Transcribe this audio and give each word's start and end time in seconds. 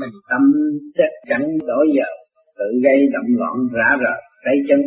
mình 0.00 0.14
tâm 0.30 0.42
xét 0.94 1.12
chẳng 1.28 1.46
đổi 1.70 1.86
giờ, 1.96 2.08
tự 2.58 2.68
gây 2.84 2.98
động 3.14 3.30
loạn 3.40 3.56
rã 3.76 3.88
rời, 4.02 4.20
tay 4.44 4.56
chân. 4.68 4.80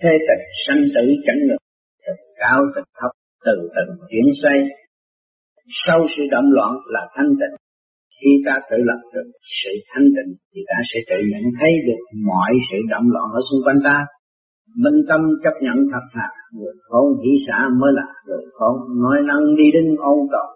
Thế 0.00 0.12
tịch 0.26 0.44
sanh 0.64 0.82
tử 0.94 1.04
chẳng 1.26 1.40
ngừng, 1.46 1.64
từ 2.04 2.12
cao 2.42 2.60
tịch 2.74 2.90
thấp, 2.98 3.12
từ 3.46 3.54
từ 3.76 3.84
chuyển 4.10 4.26
xoay. 4.42 4.58
Sau 5.86 5.98
sự 6.16 6.22
động 6.34 6.48
loạn 6.56 6.72
là 6.94 7.02
thanh 7.14 7.32
tịnh. 7.40 7.56
Khi 8.18 8.30
ta 8.46 8.54
tự 8.70 8.76
lập 8.88 9.00
được 9.14 9.28
sự 9.62 9.72
thanh 9.90 10.08
tịnh, 10.16 10.30
thì 10.50 10.60
ta 10.70 10.78
sẽ 10.90 10.98
tự 11.10 11.18
nhận 11.32 11.44
thấy 11.58 11.72
được 11.86 12.02
mọi 12.30 12.52
sự 12.68 12.78
động 12.90 13.06
loạn 13.14 13.26
ở 13.38 13.40
xung 13.48 13.62
quanh 13.64 13.80
ta. 13.84 13.98
Minh 14.82 15.00
tâm 15.08 15.20
chấp 15.44 15.54
nhận 15.64 15.76
thật 15.92 16.04
thà 16.14 16.28
người 16.56 16.74
khôn 16.88 17.06
hỷ 17.22 17.30
xã 17.46 17.58
mới 17.80 17.92
là, 17.98 18.06
người 18.26 18.44
khôn 18.52 18.76
nói 19.02 19.18
năng 19.28 19.44
đi 19.58 19.66
đến 19.74 19.86
ôn 19.98 20.18
cầu 20.32 20.48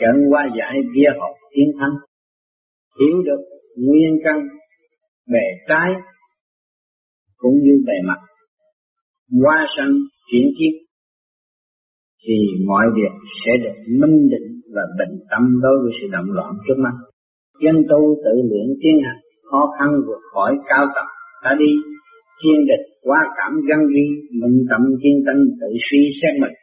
chẳng 0.00 0.20
qua 0.30 0.42
giải 0.58 0.74
vía 0.94 1.10
học 1.20 1.34
tiến 1.54 1.68
thắng 1.80 1.94
hiểu 3.00 3.22
được 3.22 3.40
nguyên 3.76 4.18
căn 4.24 4.36
bề 5.32 5.46
trái 5.68 5.90
cũng 7.36 7.54
như 7.62 7.84
bề 7.86 7.94
mặt 8.04 8.20
qua 9.42 9.66
sanh 9.76 9.92
chuyển 10.30 10.46
kiếp 10.58 10.88
thì 12.28 12.36
mọi 12.66 12.86
việc 12.96 13.14
sẽ 13.40 13.52
được 13.64 13.76
minh 14.00 14.28
định 14.32 14.48
và 14.74 14.82
bình 14.98 15.14
tâm 15.30 15.42
đối 15.62 15.76
với 15.82 15.92
sự 16.00 16.06
động 16.12 16.30
loạn 16.36 16.52
trước 16.64 16.78
mắt. 16.84 16.94
Dân 17.64 17.76
tu 17.90 18.00
tự 18.24 18.34
luyện 18.50 18.66
tiến 18.82 18.96
hành, 19.04 19.20
khó 19.50 19.62
khăn 19.78 19.88
vượt 20.06 20.22
khỏi 20.32 20.52
cao 20.68 20.84
tập, 20.94 21.08
ta 21.44 21.50
đi 21.58 21.72
thiên 22.40 22.58
địch 22.70 22.84
quá 23.02 23.20
cảm 23.36 23.52
găng 23.68 23.84
ghi, 23.94 24.06
minh 24.40 24.58
tâm 24.70 24.80
thiên 25.02 25.16
tâm 25.26 25.36
tự 25.60 25.70
suy 25.86 26.02
xét 26.18 26.32
mình. 26.42 26.56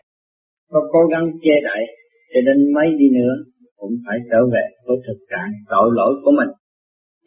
Có 0.71 0.79
cố 0.93 1.01
gắng 1.11 1.25
che 1.43 1.55
đậy, 1.63 1.81
cho 2.31 2.39
đến 2.47 2.73
mấy 2.75 2.87
đi 2.99 3.07
nữa 3.19 3.33
cũng 3.79 3.95
phải 4.05 4.17
trở 4.31 4.41
về 4.53 4.65
với 4.85 4.97
thực 5.07 5.19
trạng 5.31 5.51
tội 5.71 5.87
lỗi 5.97 6.13
của 6.23 6.33
mình. 6.39 6.51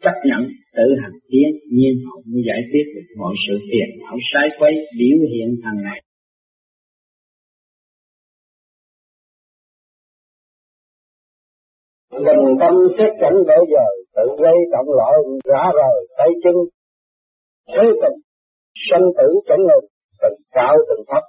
Chấp 0.03 0.17
nhận 0.29 0.41
tự 0.77 0.87
hành 1.01 1.17
tiến 1.29 1.49
nhiên 1.75 1.93
hậu 2.05 2.19
mới 2.29 2.41
giải 2.49 2.61
quyết 2.69 2.85
được 2.95 3.07
mọi 3.19 3.33
sự 3.45 3.55
phiền 3.67 3.89
não 4.01 4.17
sai 4.31 4.47
quấy 4.59 4.73
biểu 4.97 5.17
hiện 5.31 5.49
hàng 5.63 5.79
ngày 5.85 5.99
Bình 12.11 12.43
tâm 12.59 12.73
xét 12.97 13.09
cảnh 13.21 13.37
đổi 13.47 13.65
giờ, 13.73 13.85
tự 14.15 14.25
gây 14.43 14.57
động 14.71 14.89
loạn 14.97 15.15
rã 15.43 15.63
rời 15.75 16.07
tay 16.17 16.27
chân. 16.43 16.53
Thế 17.67 17.83
tình, 18.01 18.17
sanh 18.89 19.05
tử 19.17 19.27
chẳng 19.47 19.59
ngừng, 19.67 19.85
từng 20.21 20.39
cao 20.51 20.75
từng 20.89 21.05
thấp, 21.07 21.23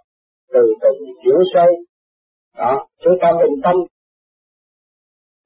từ 0.53 0.61
từ 0.83 0.89
chuyển 1.25 1.41
xoay. 1.55 1.67
Đó, 2.59 2.87
chúng 3.05 3.15
ta 3.21 3.33
bình 3.43 3.61
tâm. 3.65 3.77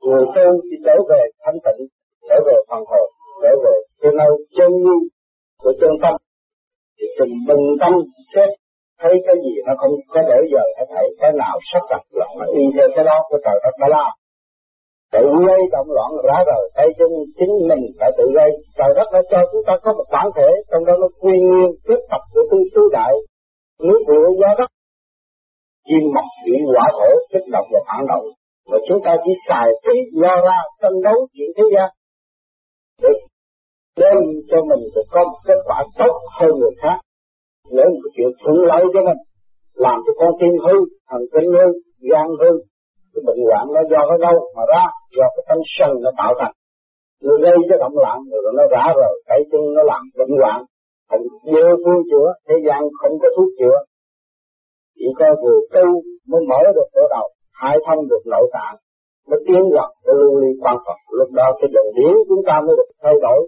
Người 0.07 0.25
tu 0.35 0.47
thì 0.67 0.77
trở 0.87 0.97
về 1.11 1.23
thanh 1.43 1.59
tịnh, 1.65 1.81
trở 2.29 2.37
về 2.47 2.57
phần 2.69 2.83
hồn, 2.91 3.09
trở 3.43 3.53
về 3.65 3.75
cái 4.01 4.13
nơi 4.19 4.31
chân 4.57 4.71
như 4.85 4.97
của 5.63 5.73
chân 5.81 5.93
tâm. 6.03 6.15
Thì 6.99 7.07
từng 7.19 7.35
bình 7.49 7.65
tâm 7.81 7.93
xét 8.35 8.49
thấy 9.01 9.13
cái 9.27 9.37
gì 9.45 9.55
nó 9.67 9.73
không 9.81 9.95
có 10.09 10.21
đổi 10.31 10.45
giờ 10.53 10.65
hết 10.79 10.87
thảy 10.95 11.07
cái 11.21 11.33
nào 11.43 11.59
sắp 11.73 11.83
đặt 11.91 12.03
là 12.11 12.27
phải 12.39 12.49
y 12.61 12.65
theo 12.75 12.89
cái 12.97 13.05
đó 13.05 13.17
của 13.29 13.39
trời 13.45 13.57
đất 13.65 13.75
đã 13.81 13.89
làm 13.97 14.13
tự 15.15 15.25
gây 15.49 15.61
động 15.73 15.87
loạn 15.97 16.11
ra 16.29 16.39
rồi 16.51 16.63
thấy 16.77 16.89
chân 16.99 17.11
chính 17.39 17.53
mình 17.69 17.83
phải 18.01 18.11
tự 18.19 18.25
gây. 18.35 18.51
Trời 18.79 18.91
đất 18.97 19.09
đã 19.13 19.21
cho 19.31 19.41
chúng 19.53 19.65
ta 19.67 19.75
có 19.83 19.93
một 19.93 20.09
bản 20.13 20.27
thể 20.37 20.49
trong 20.71 20.85
đó 20.85 20.93
nó 21.01 21.09
quy 21.21 21.35
nguyên 21.49 21.71
kết 21.89 22.01
tập 22.11 22.21
của 22.33 22.43
tư 22.51 22.59
tứ 22.75 22.83
đại 22.93 23.13
nước 23.89 24.01
lửa 24.09 24.29
gió 24.41 24.49
đất. 24.59 24.71
Chim 25.87 26.05
mọc 26.15 26.29
thủy 26.45 26.57
quả 26.75 26.87
thổ 26.93 27.11
kích 27.33 27.49
động 27.53 27.67
và 27.73 27.81
phản 27.89 28.07
động 28.09 28.25
chúng 28.89 29.01
ta 29.05 29.13
chỉ 29.25 29.33
xài 29.49 29.69
phí 29.83 29.97
lo 30.13 30.35
ra 30.47 30.59
tranh 30.83 31.03
đấu 31.07 31.19
chuyện 31.35 31.51
thế 31.57 31.65
gian. 31.75 31.89
Để 33.03 33.13
đem 34.01 34.17
cho 34.51 34.59
mình 34.71 34.83
được 34.95 35.07
có 35.11 35.25
một 35.25 35.39
kết 35.47 35.61
quả 35.67 35.85
tốt 35.99 36.15
hơn 36.39 36.51
người 36.61 36.75
khác. 36.83 36.99
Lấy 37.71 37.87
một 37.89 38.11
chuyện 38.17 38.29
thuận 38.45 38.57
lợi 38.71 38.83
cho 38.95 39.01
mình, 39.09 39.21
làm 39.75 39.99
cho 40.07 40.13
con 40.21 40.31
tim 40.41 40.55
hư, 40.65 40.77
thần 41.09 41.23
kinh 41.33 41.51
hư, 41.57 41.67
gan 42.11 42.29
hư, 42.41 42.53
cái 43.13 43.23
bệnh 43.27 43.41
hoạn 43.49 43.65
nó 43.75 43.81
do 43.91 44.01
cái 44.09 44.19
đâu 44.27 44.37
mà 44.57 44.63
ra, 44.73 44.85
do 45.17 45.27
cái 45.35 45.45
tâm 45.49 45.59
sân 45.77 45.91
nó 46.05 46.11
tạo 46.19 46.33
thành. 46.41 46.55
Người 47.23 47.39
gây 47.45 47.57
cái 47.69 47.79
động 47.83 47.97
loạn 48.03 48.19
rồi 48.31 48.53
nó 48.59 48.65
rã 48.75 48.85
rồi 49.01 49.23
cái 49.29 49.41
chân 49.51 49.63
nó 49.77 49.83
làm 49.83 50.03
bệnh 50.19 50.35
hoạn, 50.41 50.61
không 51.09 51.25
vô 51.53 51.67
phương 51.85 52.03
chữa, 52.11 52.29
thế 52.49 52.55
gian 52.67 52.81
không 53.01 53.15
có 53.23 53.29
thuốc 53.37 53.49
chữa. 53.59 53.77
Chỉ 54.99 55.07
có 55.19 55.27
vừa 55.43 55.59
tu 55.75 55.87
mới 56.31 56.41
mở 56.49 56.59
được 56.77 56.89
cửa 56.95 57.07
đầu 57.11 57.27
khai 57.61 57.77
thông 57.87 58.01
được 58.11 58.23
nội 58.33 58.47
tạng 58.53 58.77
mới 59.29 59.41
tiến 59.47 59.63
gần 59.77 59.91
cái 60.05 60.15
lưu 60.21 60.41
ly 60.41 60.51
quan 60.63 60.77
Phật. 60.87 60.99
Lúc 61.19 61.29
đó 61.33 61.47
cái 61.61 61.69
đường 61.75 61.91
điển 61.97 62.15
chúng 62.29 62.43
ta 62.49 62.61
mới 62.67 62.75
được 62.79 62.91
thay 63.03 63.15
đổi 63.23 63.41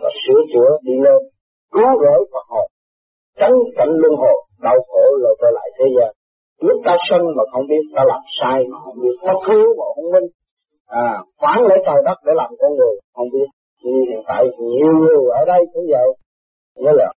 và 0.00 0.10
sửa 0.22 0.40
chữa 0.52 0.70
đi 0.82 0.94
lên. 1.04 1.20
Cứu 1.74 1.90
rỗi 2.02 2.20
Phật 2.32 2.46
hồn 2.52 2.68
tránh 3.40 3.56
cảnh 3.76 3.92
luân 4.02 4.14
hồi 4.22 4.36
đau 4.62 4.78
khổ 4.88 5.04
rồi 5.22 5.34
trở 5.40 5.50
lại 5.54 5.68
thế 5.78 5.86
gian. 5.96 6.10
Lúc 6.60 6.78
ta 6.86 6.94
sân 7.10 7.20
mà 7.36 7.44
không 7.52 7.66
biết 7.70 7.82
ta 7.96 8.02
làm 8.06 8.20
sai 8.40 8.64
mà 8.70 8.78
không 8.84 8.98
biết, 9.02 9.16
ta 9.26 9.32
thiếu 9.46 9.66
mà 9.78 9.84
không 9.94 10.10
minh, 10.12 10.28
à, 10.86 11.22
phản 11.42 11.58
lấy 11.68 11.78
trời 11.86 12.00
đất 12.04 12.18
để 12.26 12.32
làm 12.36 12.50
con 12.60 12.72
người, 12.78 12.94
không 13.14 13.28
biết. 13.32 13.48
Thì 13.82 13.90
hiện 14.08 14.22
tại 14.28 14.44
nhiều 14.58 14.92
người 15.00 15.20
ở 15.40 15.44
đây 15.46 15.60
cũng 15.72 15.84
vậy, 15.90 16.08
nhớ 16.76 16.90
là 16.94 17.12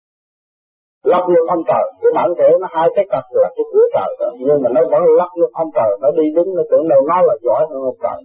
lắp 1.13 1.25
luôn 1.33 1.45
ông 1.57 1.63
trời, 1.71 1.85
cái 2.03 2.11
bản 2.17 2.29
thể 2.39 2.49
nó 2.61 2.67
hai 2.77 2.89
cái 2.97 3.05
cặp 3.13 3.25
là 3.43 3.49
cái 3.57 3.65
cửa 3.73 3.87
trời 3.95 4.11
đó, 4.21 4.29
nhưng 4.47 4.59
mà 4.63 4.69
nó 4.77 4.81
vẫn 4.93 5.03
lắp 5.21 5.31
luôn 5.41 5.51
ông 5.63 5.71
trời, 5.77 5.91
nó 6.03 6.09
đi 6.19 6.27
đứng 6.37 6.51
nó 6.57 6.63
tưởng 6.71 6.89
đâu 6.93 7.01
nó 7.11 7.17
là 7.29 7.35
giỏi 7.47 7.63
hơn 7.71 7.81
ông 7.93 7.99
trời. 8.05 8.19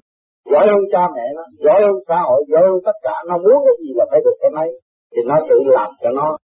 Giỏi 0.52 0.66
hơn 0.72 0.82
cha 0.94 1.04
mẹ 1.16 1.26
nó, 1.38 1.44
giỏi 1.66 1.80
hơn 1.86 1.96
xã 2.08 2.18
hội, 2.28 2.40
giỏi 2.52 2.64
hơn 2.68 2.80
tất 2.86 2.98
cả, 3.02 3.16
nó 3.30 3.36
muốn 3.38 3.58
cái 3.66 3.76
gì 3.82 3.92
là 3.96 4.06
phải 4.12 4.20
được 4.26 4.38
cái 4.42 4.52
mấy, 4.58 4.70
thì 5.14 5.22
nó 5.30 5.36
tự 5.50 5.58
làm 5.66 5.90
cho 6.02 6.10
nó 6.20 6.38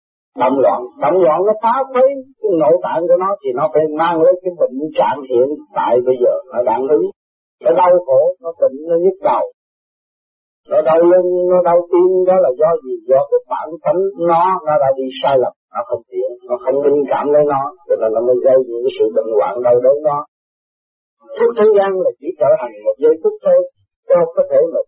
động 0.44 0.60
loạn. 0.64 0.82
Động 1.02 1.18
loạn 1.26 1.40
nó 1.48 1.54
phá 1.64 1.74
phế 1.94 2.06
cái 2.42 2.52
nội 2.60 2.76
tạng 2.84 3.02
của 3.08 3.18
nó 3.20 3.36
thì 3.42 3.50
nó 3.56 3.70
phải 3.74 3.84
mang 3.98 4.22
lấy 4.22 4.34
cái 4.44 4.52
bệnh 4.60 4.78
trạng 4.98 5.20
hiện 5.30 5.48
tại 5.76 5.98
bây 6.06 6.16
giờ. 6.24 6.34
Nó 6.54 6.64
đang 6.64 6.88
đứng 6.88 7.02
nó 7.64 7.72
đau 7.72 7.92
khổ. 8.06 8.20
Nó 8.44 8.52
bệnh 8.62 8.76
nó 8.90 8.96
nhức 9.04 9.18
đầu 9.24 9.44
nó 10.72 10.78
đau 10.90 11.00
lưng, 11.12 11.30
nó 11.52 11.58
đau 11.70 11.80
tim, 11.92 12.10
đó 12.30 12.36
là 12.46 12.52
do 12.62 12.70
gì? 12.84 12.94
Do 13.10 13.20
cái 13.30 13.42
bản 13.52 13.68
tính 13.86 14.02
nó 14.30 14.44
nó 14.68 14.74
đã 14.84 14.90
đi 14.98 15.06
sai 15.22 15.36
lầm. 15.44 15.54
Nó 15.74 15.82
không 15.90 16.02
thiện 16.10 16.30
nó 16.50 16.56
không 16.64 16.78
linh 16.86 17.02
cảm 17.12 17.26
lấy 17.34 17.44
nó. 17.54 17.64
Cho 17.88 17.96
nên 18.02 18.10
nó 18.16 18.22
mới 18.28 18.38
gây 18.46 18.58
những 18.68 18.84
cái 18.86 18.94
sự 18.98 19.06
bệnh 19.16 19.30
hoạn 19.38 19.56
đau 19.66 19.76
đớn 19.86 19.98
đó. 20.10 20.20
Thuốc 21.38 21.52
thế 21.58 21.66
gian 21.78 21.90
là 22.04 22.12
chỉ 22.20 22.28
trở 22.40 22.50
thành 22.60 22.74
một 22.86 22.96
giây 23.04 23.14
phút 23.22 23.34
thôi, 23.44 23.58
cho 24.10 24.20
có 24.36 24.44
thể 24.50 24.60
mà 24.74 24.82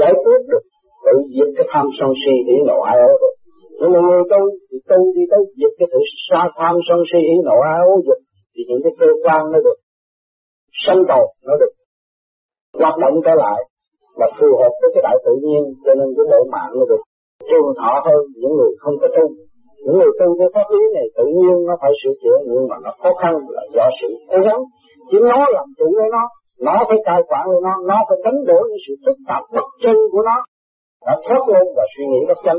giải 0.00 0.12
quyết 0.24 0.40
được, 0.50 0.64
tự 1.04 1.14
diệt 1.34 1.50
cái 1.56 1.66
tham 1.72 1.86
sân 1.98 2.10
si 2.22 2.34
hỉ 2.46 2.56
nộ 2.68 2.78
ai 2.80 2.96
ố 3.10 3.12
rồi. 3.22 3.34
Nhưng 3.78 3.92
mà 3.92 4.00
người 4.08 4.22
tu 4.32 4.40
thì 4.68 4.76
tu 4.88 4.98
đi 5.16 5.22
tới 5.30 5.40
diệt 5.58 5.72
cái 5.78 5.88
thử 5.92 6.00
xa 6.28 6.42
tham 6.58 6.76
sân 6.88 6.98
si 7.12 7.18
hỉ 7.28 7.36
nộ 7.44 7.56
áo 7.76 7.86
dục 8.06 8.20
thì 8.54 8.62
những 8.68 8.82
cái 8.84 8.92
cơ 9.00 9.06
quan 9.24 9.42
nó 9.52 9.58
được 9.66 9.78
sanh 10.86 11.02
tồn, 11.08 11.26
nó 11.46 11.54
được 11.60 11.72
hoạt 12.80 12.94
động 12.98 13.14
trở 13.24 13.34
lại 13.34 13.58
mà 14.18 14.26
phù 14.36 14.48
hợp 14.60 14.72
với 14.80 14.90
cái 14.94 15.02
đạo 15.06 15.16
tự 15.26 15.34
nhiên, 15.44 15.62
cho 15.84 15.92
nên 15.98 16.06
cái 16.16 16.26
bộ 16.32 16.40
mạng 16.54 16.72
nó 16.78 16.84
được 16.90 17.02
trường 17.50 17.68
thọ 17.80 17.92
hơn 18.06 18.22
những 18.40 18.54
người 18.58 18.72
không 18.82 18.96
có 19.02 19.08
tu. 19.16 19.24
Những 19.84 19.96
người 19.98 20.12
tu 20.18 20.26
cái 20.38 20.48
pháp 20.54 20.66
lý 20.74 20.82
này 20.96 21.06
tự 21.16 21.24
nhiên 21.38 21.54
nó 21.68 21.74
phải 21.82 21.92
sửa 22.00 22.14
chữa, 22.22 22.36
nhưng 22.50 22.64
mà 22.70 22.76
nó 22.84 22.90
khó 23.02 23.10
khăn 23.20 23.34
là 23.56 23.62
do 23.76 23.86
sự 23.98 24.08
cố 24.30 24.38
gắng. 24.46 24.62
Chỉ 25.08 25.16
nó 25.30 25.38
làm 25.56 25.66
chủ 25.78 25.86
với 25.98 26.08
nó 26.16 26.24
nó 26.66 26.74
phải 26.88 26.98
cai 27.06 27.20
quản 27.28 27.44
với 27.50 27.60
nó 27.66 27.74
nó 27.90 27.96
phải 28.08 28.18
đánh 28.24 28.38
đổi 28.48 28.62
những 28.68 28.82
sự 28.84 28.92
phức 29.04 29.16
tạp 29.28 29.42
bất 29.54 29.66
chân 29.82 29.96
của 30.12 30.22
nó. 30.28 30.36
Đã 31.06 31.14
thoát 31.24 31.42
lên 31.52 31.64
và 31.76 31.84
suy 31.94 32.04
nghĩ 32.10 32.20
bất 32.28 32.38
chân 32.44 32.56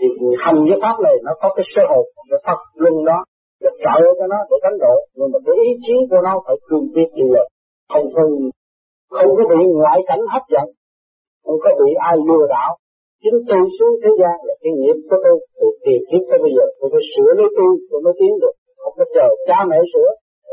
thì 0.00 0.06
hành 0.44 0.58
cái 0.68 0.78
pháp 0.82 0.96
này 1.06 1.16
nó 1.26 1.32
có 1.40 1.48
cái 1.56 1.64
sơ 1.72 1.82
hồn 1.90 2.04
cái 2.30 2.40
pháp 2.46 2.58
luân 2.74 2.94
đó, 3.10 3.18
để 3.62 3.70
trợ 3.84 3.96
cho 4.18 4.26
nó 4.32 4.38
để 4.50 4.56
đánh 4.64 4.78
đổi. 4.84 4.98
Nhưng 5.16 5.28
mà 5.32 5.38
cái 5.46 5.54
ý 5.64 5.70
chí 5.84 5.94
của 6.10 6.20
nó 6.26 6.32
phải 6.46 6.56
cương 6.68 6.86
quyết 6.94 7.08
đi 7.18 7.26
lên 7.34 7.46
không 7.92 8.06
không 8.14 8.32
không 9.16 9.30
có 9.36 9.44
bị 9.50 9.60
ngoại 9.78 10.00
cảnh 10.08 10.22
hấp 10.32 10.42
dẫn 10.54 10.66
không 11.44 11.58
có 11.64 11.70
bị 11.80 11.90
ai 12.08 12.16
lừa 12.28 12.44
đảo 12.54 12.70
chính 13.22 13.38
tôi 13.48 13.62
xuống 13.76 13.94
thế 14.02 14.10
gian 14.20 14.36
là 14.46 14.54
cái 14.62 14.72
nghiệp 14.80 14.98
của 15.08 15.18
tôi 15.24 15.36
từ 15.60 15.68
kỳ 15.84 15.94
kiếp 16.08 16.22
tới 16.28 16.38
bây 16.44 16.52
giờ 16.56 16.64
tôi 16.78 16.88
phải 16.92 17.02
sửa 17.12 17.30
lấy 17.38 17.48
tôi 17.56 17.70
tôi 17.90 18.00
mới 18.04 18.14
tiến 18.20 18.32
được 18.42 18.54
không 18.82 18.94
có 18.98 19.04
chờ 19.14 19.26
cha 19.48 19.58
mẹ 19.70 19.78
sửa 19.92 20.08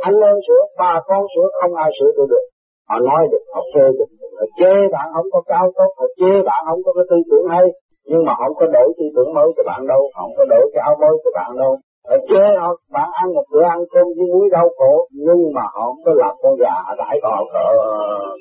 anh 0.07 0.17
em 0.29 0.37
sửa 0.47 0.61
bà 0.79 0.93
con 1.07 1.21
sửa 1.33 1.47
không 1.59 1.73
ai 1.85 1.89
sửa 1.97 2.11
tôi 2.17 2.27
được 2.33 2.45
họ 2.89 2.97
nói 3.09 3.21
được 3.31 3.43
họ 3.53 3.61
phê 3.71 3.85
được 3.97 4.09
họ 4.37 4.45
chê 4.59 4.73
bạn 4.95 5.07
không 5.15 5.27
có 5.33 5.41
cao 5.51 5.65
tốt 5.77 5.89
họ 5.97 6.05
chê 6.19 6.31
bạn 6.49 6.61
không 6.67 6.81
có 6.85 6.91
cái 6.97 7.05
tư 7.09 7.17
tưởng 7.29 7.47
hay 7.53 7.65
nhưng 8.09 8.21
mà 8.27 8.33
không 8.41 8.55
có 8.59 8.65
đổi 8.75 8.87
tư 8.97 9.05
tưởng 9.15 9.33
mới 9.37 9.47
cho 9.55 9.63
bạn 9.69 9.81
đâu 9.91 10.01
không 10.15 10.31
có 10.37 10.43
đổi 10.51 10.63
cái 10.73 10.81
áo 10.87 10.95
mới 11.01 11.13
cho 11.23 11.31
bạn 11.39 11.51
đâu 11.61 11.71
họ 12.07 12.15
chê 12.29 12.43
họ 12.61 12.69
bạn 12.95 13.09
ăn 13.21 13.27
một 13.35 13.45
bữa 13.51 13.65
ăn 13.75 13.79
cơm 13.93 14.07
với 14.17 14.25
muối 14.33 14.47
đau 14.55 14.67
khổ 14.77 15.07
nhưng 15.25 15.39
mà 15.55 15.65
họ 15.73 15.83
không 15.87 16.01
có 16.05 16.11
làm 16.21 16.33
con 16.41 16.53
gà 16.63 16.75
đãi 16.97 17.15
họ 17.23 17.43
cỡ 17.53 17.67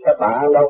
các 0.04 0.16
bạn 0.20 0.32
ăn 0.42 0.52
đâu 0.52 0.66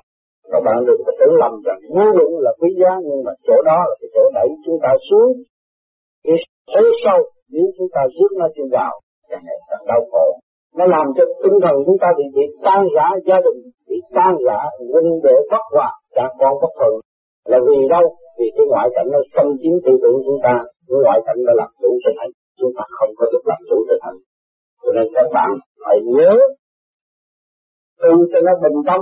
các 0.52 0.60
bạn 0.66 0.76
đừng 0.86 1.00
có 1.06 1.12
tưởng 1.18 1.34
lầm 1.42 1.52
rằng 1.66 1.80
vô 1.96 2.06
lượng 2.18 2.34
là 2.44 2.52
quý 2.60 2.70
giá 2.80 2.92
nhưng 3.06 3.20
mà 3.26 3.32
chỗ 3.46 3.56
đó 3.70 3.78
là 3.88 3.94
cái 4.00 4.08
chỗ 4.14 4.22
đẩy 4.34 4.48
chúng 4.64 4.78
ta 4.82 4.92
xuống. 5.08 5.30
Cái 6.24 6.36
thế 6.70 6.82
sâu 7.04 7.20
nếu 7.52 7.66
chúng 7.76 7.88
ta 7.94 8.02
rước 8.14 8.30
nó 8.40 8.46
trên 8.54 8.66
vào 8.76 8.94
càng 9.30 9.42
ngày 9.46 9.58
càng 9.70 9.84
đau 9.90 10.00
khổ. 10.12 10.26
Nó 10.78 10.84
làm 10.94 11.06
cho 11.16 11.24
tinh 11.42 11.56
thần 11.62 11.74
chúng 11.86 11.98
ta 12.02 12.08
bị 12.18 12.24
bị 12.36 12.46
tan 12.64 12.82
rã 12.96 13.06
gia 13.26 13.38
đình 13.46 13.58
bị 13.88 13.98
tan 14.16 14.32
rã 14.46 14.60
huynh 14.92 15.10
đệ 15.24 15.36
bất 15.52 15.64
hòa 15.74 15.90
cha 16.14 16.26
con 16.38 16.54
bất 16.62 16.72
thuận. 16.78 16.94
Là 17.50 17.58
vì 17.68 17.78
đâu? 17.94 18.04
Vì 18.38 18.46
cái 18.56 18.66
ngoại 18.70 18.88
cảnh 18.94 19.08
nó 19.12 19.18
xâm 19.34 19.46
chiếm 19.60 19.74
tư 19.84 19.92
tưởng 20.02 20.18
chúng 20.26 20.40
ta. 20.46 20.54
Cái 20.88 20.98
ngoại 21.04 21.18
cảnh 21.26 21.38
nó 21.46 21.52
làm 21.60 21.70
chủ 21.82 21.90
tình 22.04 22.16
hình, 22.20 22.32
chúng 22.60 22.72
ta 22.76 22.84
không 22.96 23.12
có 23.18 23.24
được 23.32 23.44
làm 23.50 23.60
chủ 23.70 23.78
tình 23.88 24.02
hình. 24.06 24.18
cho 24.82 24.90
nên 24.96 25.06
các 25.14 25.28
bạn 25.36 25.50
phải 25.84 25.96
nhớ 26.16 26.32
tu 28.02 28.12
cho 28.32 28.38
nó 28.46 28.52
bình 28.62 28.78
tâm 28.88 29.00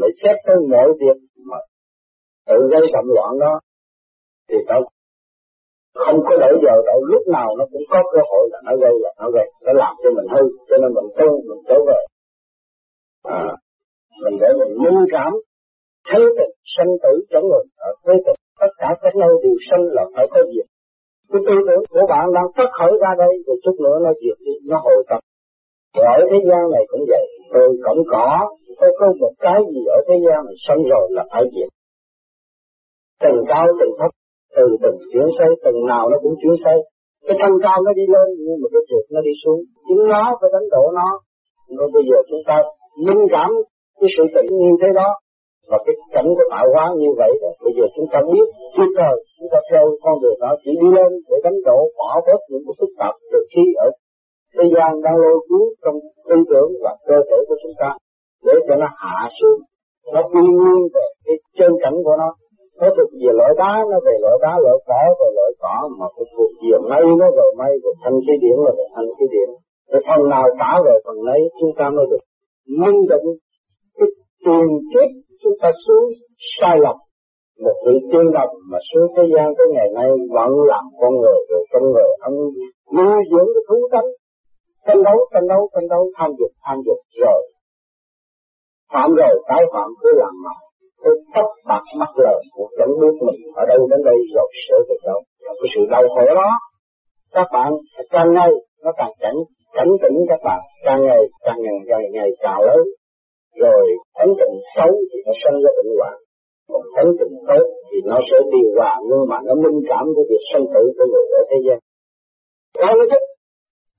lại 0.00 0.10
xét 0.22 0.36
tới 0.46 0.56
mọi 0.70 0.88
việc 1.00 1.18
mà 1.50 1.58
tự 2.46 2.58
gây 2.72 2.84
động 2.92 3.08
loạn 3.14 3.38
đó 3.40 3.60
thì 4.48 4.56
nó 4.68 4.80
không 5.94 6.20
có 6.28 6.36
đợi 6.40 6.54
giờ 6.62 6.74
đâu 6.86 6.98
lúc 7.12 7.22
nào 7.32 7.48
nó 7.58 7.64
cũng 7.72 7.82
có 7.90 8.02
cơ 8.12 8.20
hội 8.30 8.48
là 8.52 8.58
nó 8.64 8.72
gây 8.82 8.94
là 9.04 9.10
nó 9.20 9.30
gây 9.30 9.46
nó 9.64 9.72
làm 9.72 9.94
cho 10.02 10.10
mình 10.16 10.28
hư 10.34 10.42
cho 10.68 10.76
nên 10.82 10.90
mình 10.96 11.08
tu 11.18 11.28
mình 11.48 11.62
trở 11.68 11.78
về. 11.88 12.00
À, 13.22 13.44
mình 14.22 14.36
để 14.40 14.48
mình 14.60 14.72
minh 14.84 15.00
cảm 15.12 15.32
thấy 16.08 16.20
tình 16.38 16.54
sanh 16.74 16.92
tử 17.02 17.12
chẳng 17.30 17.42
người 17.48 17.64
ở 17.76 17.90
thế 18.04 18.12
tình 18.26 18.38
tất 18.60 18.72
cả 18.78 18.88
các 19.02 19.14
nơi 19.16 19.32
đều 19.42 19.56
sanh 19.70 19.84
là 19.96 20.04
phải 20.14 20.26
có 20.30 20.40
diệt. 20.52 20.66
Cái 21.30 21.40
tư 21.46 21.54
tưởng 21.66 21.84
của 21.90 22.06
bạn 22.08 22.24
đang 22.36 22.48
phát 22.56 22.68
khởi 22.78 22.92
ra 23.02 23.10
đây 23.18 23.32
rồi 23.46 23.56
chút 23.64 23.76
nữa 23.84 23.96
nó 24.04 24.10
diệt 24.20 24.38
đi 24.46 24.52
nó 24.70 24.76
hồi 24.84 25.04
tập. 25.10 25.20
Rồi 25.96 26.06
ở 26.16 26.20
thế 26.30 26.38
gian 26.48 26.62
này 26.74 26.84
cũng 26.90 27.04
vậy 27.12 27.26
tôi 27.52 27.68
cũng 27.84 28.02
có. 28.12 28.26
Tôi 28.80 28.90
có 28.98 29.06
một 29.20 29.32
cái 29.44 29.58
gì 29.72 29.82
ở 29.96 29.98
thế 30.08 30.16
gian 30.24 30.38
này, 30.46 30.56
xong 30.66 30.80
rồi 30.92 31.04
là 31.16 31.24
phải 31.32 31.44
diệt. 31.54 31.70
Từng 33.22 33.38
cao, 33.48 33.66
từng 33.80 33.94
thấp, 33.98 34.10
từ 34.56 34.64
từng 34.82 34.98
chuyển 35.12 35.26
xây 35.38 35.50
từng 35.64 35.78
nào 35.92 36.04
nó 36.10 36.16
cũng 36.22 36.34
chuyển 36.42 36.56
xây 36.64 36.78
cái 37.26 37.36
thân 37.40 37.52
cao 37.64 37.78
nó 37.86 37.92
đi 38.00 38.04
lên, 38.14 38.26
nhưng 38.44 38.56
mà 38.62 38.66
cái 38.72 38.82
chuột 38.88 39.04
nó 39.14 39.20
đi 39.28 39.32
xuống. 39.42 39.60
Chính 39.86 40.02
nó 40.12 40.24
phải 40.40 40.50
đánh 40.54 40.66
đổ 40.74 40.84
nó. 40.98 41.08
Rồi 41.78 41.88
bây 41.94 42.02
giờ 42.08 42.18
chúng 42.30 42.42
ta 42.48 42.56
minh 43.06 43.22
cảm 43.34 43.50
cái 44.00 44.08
sự 44.14 44.22
tự 44.34 44.42
nhiên 44.58 44.72
thế 44.80 44.88
đó. 45.00 45.08
Và 45.70 45.78
cái 45.86 45.94
cảnh 46.14 46.28
của 46.36 46.46
tạo 46.52 46.66
hóa 46.74 46.86
như 47.02 47.10
vậy 47.20 47.32
đó, 47.42 47.50
bây 47.64 47.72
giờ 47.76 47.84
chúng 47.96 48.08
ta 48.12 48.18
biết 48.32 48.46
trước 48.76 48.90
rồi 49.00 49.16
chúng 49.38 49.48
ta 49.52 49.58
theo 49.70 49.84
con 50.04 50.14
đường 50.22 50.38
đó 50.44 50.50
chỉ 50.62 50.70
đi 50.82 50.88
lên 50.98 51.10
để 51.28 51.36
đánh 51.44 51.58
đổ, 51.68 51.78
bỏ 51.98 52.10
bớt 52.26 52.40
những 52.50 52.62
cái 52.66 52.74
phức 52.80 52.92
tạp 53.00 53.14
từ 53.32 53.38
khi 53.52 53.64
ở 53.86 53.88
thế 54.54 54.64
gian 54.74 54.90
đang 55.04 55.16
lôi 55.24 55.38
cuốn 55.48 55.64
trong 55.82 55.96
tư 56.28 56.36
tưởng 56.50 56.70
và 56.82 56.92
cơ 57.08 57.16
thể 57.28 57.38
của 57.48 57.56
chúng 57.62 57.76
ta 57.80 57.90
để 58.44 58.54
cho 58.68 58.74
nó 58.82 58.88
hạ 59.02 59.18
xuống, 59.38 59.58
nó 60.14 60.20
quy 60.32 60.44
nguyên 60.58 60.80
về 60.94 61.06
cái 61.24 61.36
chân 61.58 61.72
cảnh 61.82 61.96
của 62.04 62.16
nó. 62.22 62.28
Nó 62.80 62.88
thuộc 62.96 63.10
về 63.22 63.32
loại 63.38 63.52
đá, 63.60 63.72
nó 63.90 63.96
về 64.06 64.14
loại 64.22 64.36
đá, 64.44 64.52
loại 64.64 64.78
cỏ 64.88 65.02
về 65.20 65.28
loại 65.36 65.50
cỏ 65.62 65.76
mà 65.98 66.06
cái 66.16 66.26
thuộc 66.34 66.50
về 66.62 66.76
mây, 66.90 67.04
nó 67.20 67.26
về 67.38 67.46
mây 67.60 67.72
về 67.82 67.90
thanh 68.02 68.18
khí 68.24 68.34
điển 68.42 68.56
là 68.64 68.72
về 68.78 68.86
thanh 68.94 69.08
khí 69.14 69.24
điển. 69.34 69.48
Cái 69.90 70.00
phần 70.06 70.28
nào 70.28 70.44
trả 70.58 70.72
về 70.86 70.94
phần 71.04 71.16
ấy 71.36 71.40
chúng 71.60 71.72
ta 71.78 71.90
mới 71.96 72.06
được 72.10 72.22
minh 72.80 73.00
định 73.10 73.26
cái 73.98 74.08
tiền 74.44 74.68
kiếp 74.90 75.08
chúng 75.42 75.56
ta 75.62 75.70
xuống 75.86 76.06
sai 76.60 76.76
lầm. 76.84 76.96
Một 77.64 77.76
vị 77.86 77.94
tiên 78.10 78.26
đồng 78.36 78.52
mà 78.70 78.78
xuống 78.88 79.06
thế 79.16 79.22
gian 79.34 79.46
tới 79.56 79.66
ngày 79.74 79.88
nay 79.94 80.08
vẫn 80.36 80.52
làm 80.72 80.84
con 81.00 81.12
người, 81.20 81.38
rồi 81.50 81.62
con 81.72 81.82
người 81.92 82.10
ông 82.28 82.36
nuôi 82.96 83.18
dưỡng 83.30 83.48
cái 83.54 83.62
thú 83.68 83.88
tánh 83.92 84.08
tranh 84.86 85.02
đấu 85.06 85.18
tranh 85.32 85.46
đấu 85.52 85.62
tranh 85.74 85.88
đấu, 85.92 86.02
tham 86.16 86.30
dục 86.38 86.52
tham 86.64 86.78
dục 86.86 86.98
rồi 87.22 87.42
phạm 88.92 89.10
rồi 89.14 89.34
tái 89.48 89.62
phạm, 89.72 89.88
cứ 90.02 90.08
làm 90.22 90.34
mà 90.44 90.54
Cứ 91.04 91.10
tóc 91.34 91.46
bạc 91.68 91.84
mắt 92.00 92.12
lời 92.16 92.40
của 92.54 92.68
chẳng 92.78 92.92
biết 93.00 93.14
mình 93.26 93.40
ở 93.54 93.62
đâu 93.68 93.86
đến 93.90 94.00
đây 94.04 94.18
rồi 94.34 94.48
sửa 94.64 94.80
được 94.88 95.00
đâu. 95.04 95.20
Là 95.40 95.52
cái 95.60 95.68
sự 95.74 95.80
đau 95.90 96.02
khổ 96.14 96.34
đó, 96.34 96.50
các 97.32 97.46
bạn 97.52 97.72
càng 98.10 98.32
ngày, 98.32 98.50
nó 98.84 98.92
càng 98.96 99.12
cảnh 99.20 99.38
cảnh 99.76 99.88
tỉnh 100.02 100.16
các 100.28 100.40
bạn. 100.44 100.60
Càng 100.84 101.02
ngày 101.02 101.22
càng 101.44 101.58
ngày 101.62 101.78
càng 101.88 102.02
ngày 102.12 102.30
càng 102.40 102.60
lớn. 102.60 102.84
Rồi 103.62 103.82
ấn 104.24 104.28
tượng 104.38 104.54
xấu 104.76 104.90
thì 105.10 105.18
nó 105.26 105.32
sinh 105.42 105.56
ra 105.62 105.70
bệnh 105.76 105.92
hoạn. 105.98 106.16
Còn 106.68 106.82
ấn 107.02 107.08
tượng 107.18 107.34
tốt 107.48 107.64
thì 107.88 107.98
nó 108.04 108.18
sẽ 108.30 108.36
điều 108.52 108.70
hòa 108.78 108.92
nhưng 109.08 109.22
mà 109.30 109.38
nó 109.46 109.54
minh 109.54 109.78
cảm 109.88 110.04
với 110.14 110.24
việc 110.30 110.44
sinh 110.52 110.66
tử 110.74 110.82
của 110.96 111.06
người 111.12 111.26
ở 111.38 111.42
thế 111.50 111.58
gian. 111.66 111.78
Ai 112.88 112.94
nó 112.98 113.04
thích 113.10 113.24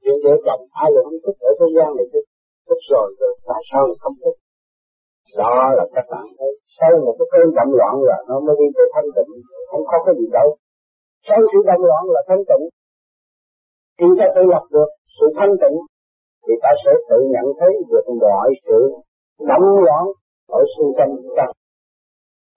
chuyện 0.03 0.17
vợ 0.23 0.33
chồng 0.45 0.61
ai 0.83 0.89
là 0.95 1.01
không 1.05 1.19
thích 1.23 1.37
ở 1.49 1.51
thế 1.59 1.67
gian 1.75 1.89
này 1.97 2.07
thích 2.13 2.27
thích 2.67 2.83
rồi 2.91 3.07
rồi 3.19 3.33
tại 3.47 3.61
sao 3.69 3.81
lại 3.89 3.97
không 4.03 4.17
thích. 4.23 4.37
Đó 5.41 5.55
là 5.77 5.85
các 5.95 6.05
bạn 6.11 6.25
thấy 6.37 6.51
sau 6.77 6.91
một 7.05 7.15
cái 7.19 7.27
cơn 7.31 7.47
động 7.59 7.71
loạn 7.79 7.95
là 8.09 8.17
nó 8.29 8.35
mới 8.45 8.55
đi 8.59 8.67
tới 8.75 8.87
thanh 8.93 9.09
tịnh. 9.15 9.31
Không 9.69 9.83
có 9.91 9.97
cái 10.05 10.13
gì 10.19 10.27
đâu. 10.37 10.47
Sau 11.27 11.39
sự 11.51 11.59
động 11.69 11.83
loạn 11.89 12.03
là 12.15 12.21
thanh 12.29 12.43
tịnh. 12.49 12.63
Khi 13.97 14.07
ta 14.19 14.25
tự 14.35 14.43
lập 14.53 14.65
được 14.75 14.89
sự 15.17 15.25
thanh 15.37 15.53
tịnh, 15.61 15.77
thì 16.43 16.53
ta 16.63 16.71
sẽ 16.83 16.91
tự 17.09 17.17
nhận 17.33 17.45
thấy 17.59 17.71
được 17.89 18.05
mọi 18.23 18.49
sự 18.65 18.79
động 19.49 19.67
loạn 19.85 20.03
ở 20.59 20.61
xung 20.73 20.91
quanh 20.97 21.13
ta. 21.37 21.47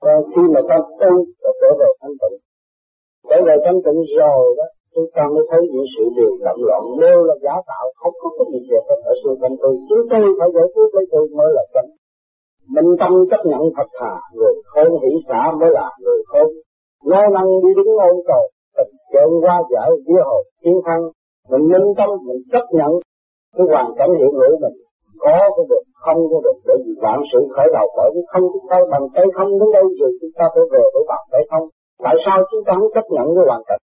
Còn 0.03 0.19
khi 0.33 0.43
mà 0.55 0.61
ta 0.69 0.77
tu 1.01 1.13
và 1.43 1.51
trở 1.61 1.71
về 1.81 1.89
thanh 2.01 2.17
tịnh. 2.21 2.37
Trở 3.29 3.37
về 3.47 3.55
thanh 3.65 3.79
tịnh 3.85 4.01
rồi 4.19 4.45
đó 4.59 4.67
chúng 4.95 5.09
ta 5.15 5.23
mới 5.35 5.45
thấy 5.51 5.61
những 5.73 5.89
sự 5.93 6.03
điều 6.17 6.33
động 6.47 6.61
loạn 6.69 6.83
đều 7.05 7.19
là 7.29 7.35
giả 7.45 7.55
tạo, 7.71 7.85
không 8.01 8.15
có 8.21 8.29
cái 8.37 8.47
gì 8.53 8.61
việc 8.71 8.85
ở 9.11 9.13
xung 9.21 9.37
quanh 9.41 9.55
tôi. 9.63 9.73
Chúng 9.89 10.05
tôi 10.11 10.23
phải 10.39 10.49
giải 10.57 10.67
quyết 10.75 10.89
lấy 10.97 11.05
tôi 11.13 11.25
mới 11.39 11.51
là 11.57 11.65
chân 11.75 11.87
minh 12.75 12.91
tâm 13.01 13.13
chấp 13.31 13.43
nhận 13.51 13.63
thật 13.77 13.89
thà, 13.99 14.15
người 14.37 14.55
khôn 14.71 14.91
hỷ 15.03 15.11
xã 15.29 15.43
mới 15.61 15.71
là 15.79 15.87
người 16.03 16.21
khôn 16.31 16.49
lo 17.11 17.23
năng 17.35 17.49
đi 17.63 17.71
đứng 17.77 17.93
ôn 18.09 18.17
cầu 18.31 18.43
tình 18.77 18.93
trơn 19.13 19.31
qua 19.43 19.57
giải 19.73 19.89
dưới 20.07 20.21
hồ 20.29 20.39
chiến 20.63 20.77
thắng. 20.87 21.03
Mình 21.51 21.65
minh 21.73 21.89
tâm, 21.99 22.11
mình 22.27 22.41
chấp 22.53 22.65
nhận 22.79 22.93
cái 23.57 23.67
hoàn 23.73 23.89
cảnh 23.99 24.11
hiện 24.19 24.33
hữu 24.41 24.55
mình. 24.63 24.77
Có 25.25 25.39
có 25.57 25.63
được, 25.71 25.85
không 26.05 26.21
có 26.31 26.39
được 26.45 26.59
bởi 26.67 26.79
vì 26.85 26.93
vạn 27.03 27.19
sự 27.33 27.41
khởi 27.55 27.69
đầu 27.77 27.87
bởi 27.97 28.11
vì 28.15 28.23
không 28.33 28.45
chúng 28.53 28.67
ta 28.71 28.79
bằng 28.93 29.07
tay 29.15 29.27
không 29.37 29.51
đến 29.59 29.69
đâu 29.77 29.87
rồi 30.01 30.11
chúng 30.21 30.35
ta 30.39 30.45
phải 30.55 30.65
về 30.73 30.83
với 30.95 31.05
bằng 31.11 31.25
tay 31.33 31.43
không. 31.51 31.65
Tại 32.05 32.17
sao 32.25 32.37
chúng 32.51 32.65
ta 32.67 32.73
không 32.79 32.91
chấp 32.95 33.07
nhận 33.15 33.27
cái 33.35 33.45
hoàn 33.49 33.63
cảnh? 33.69 33.83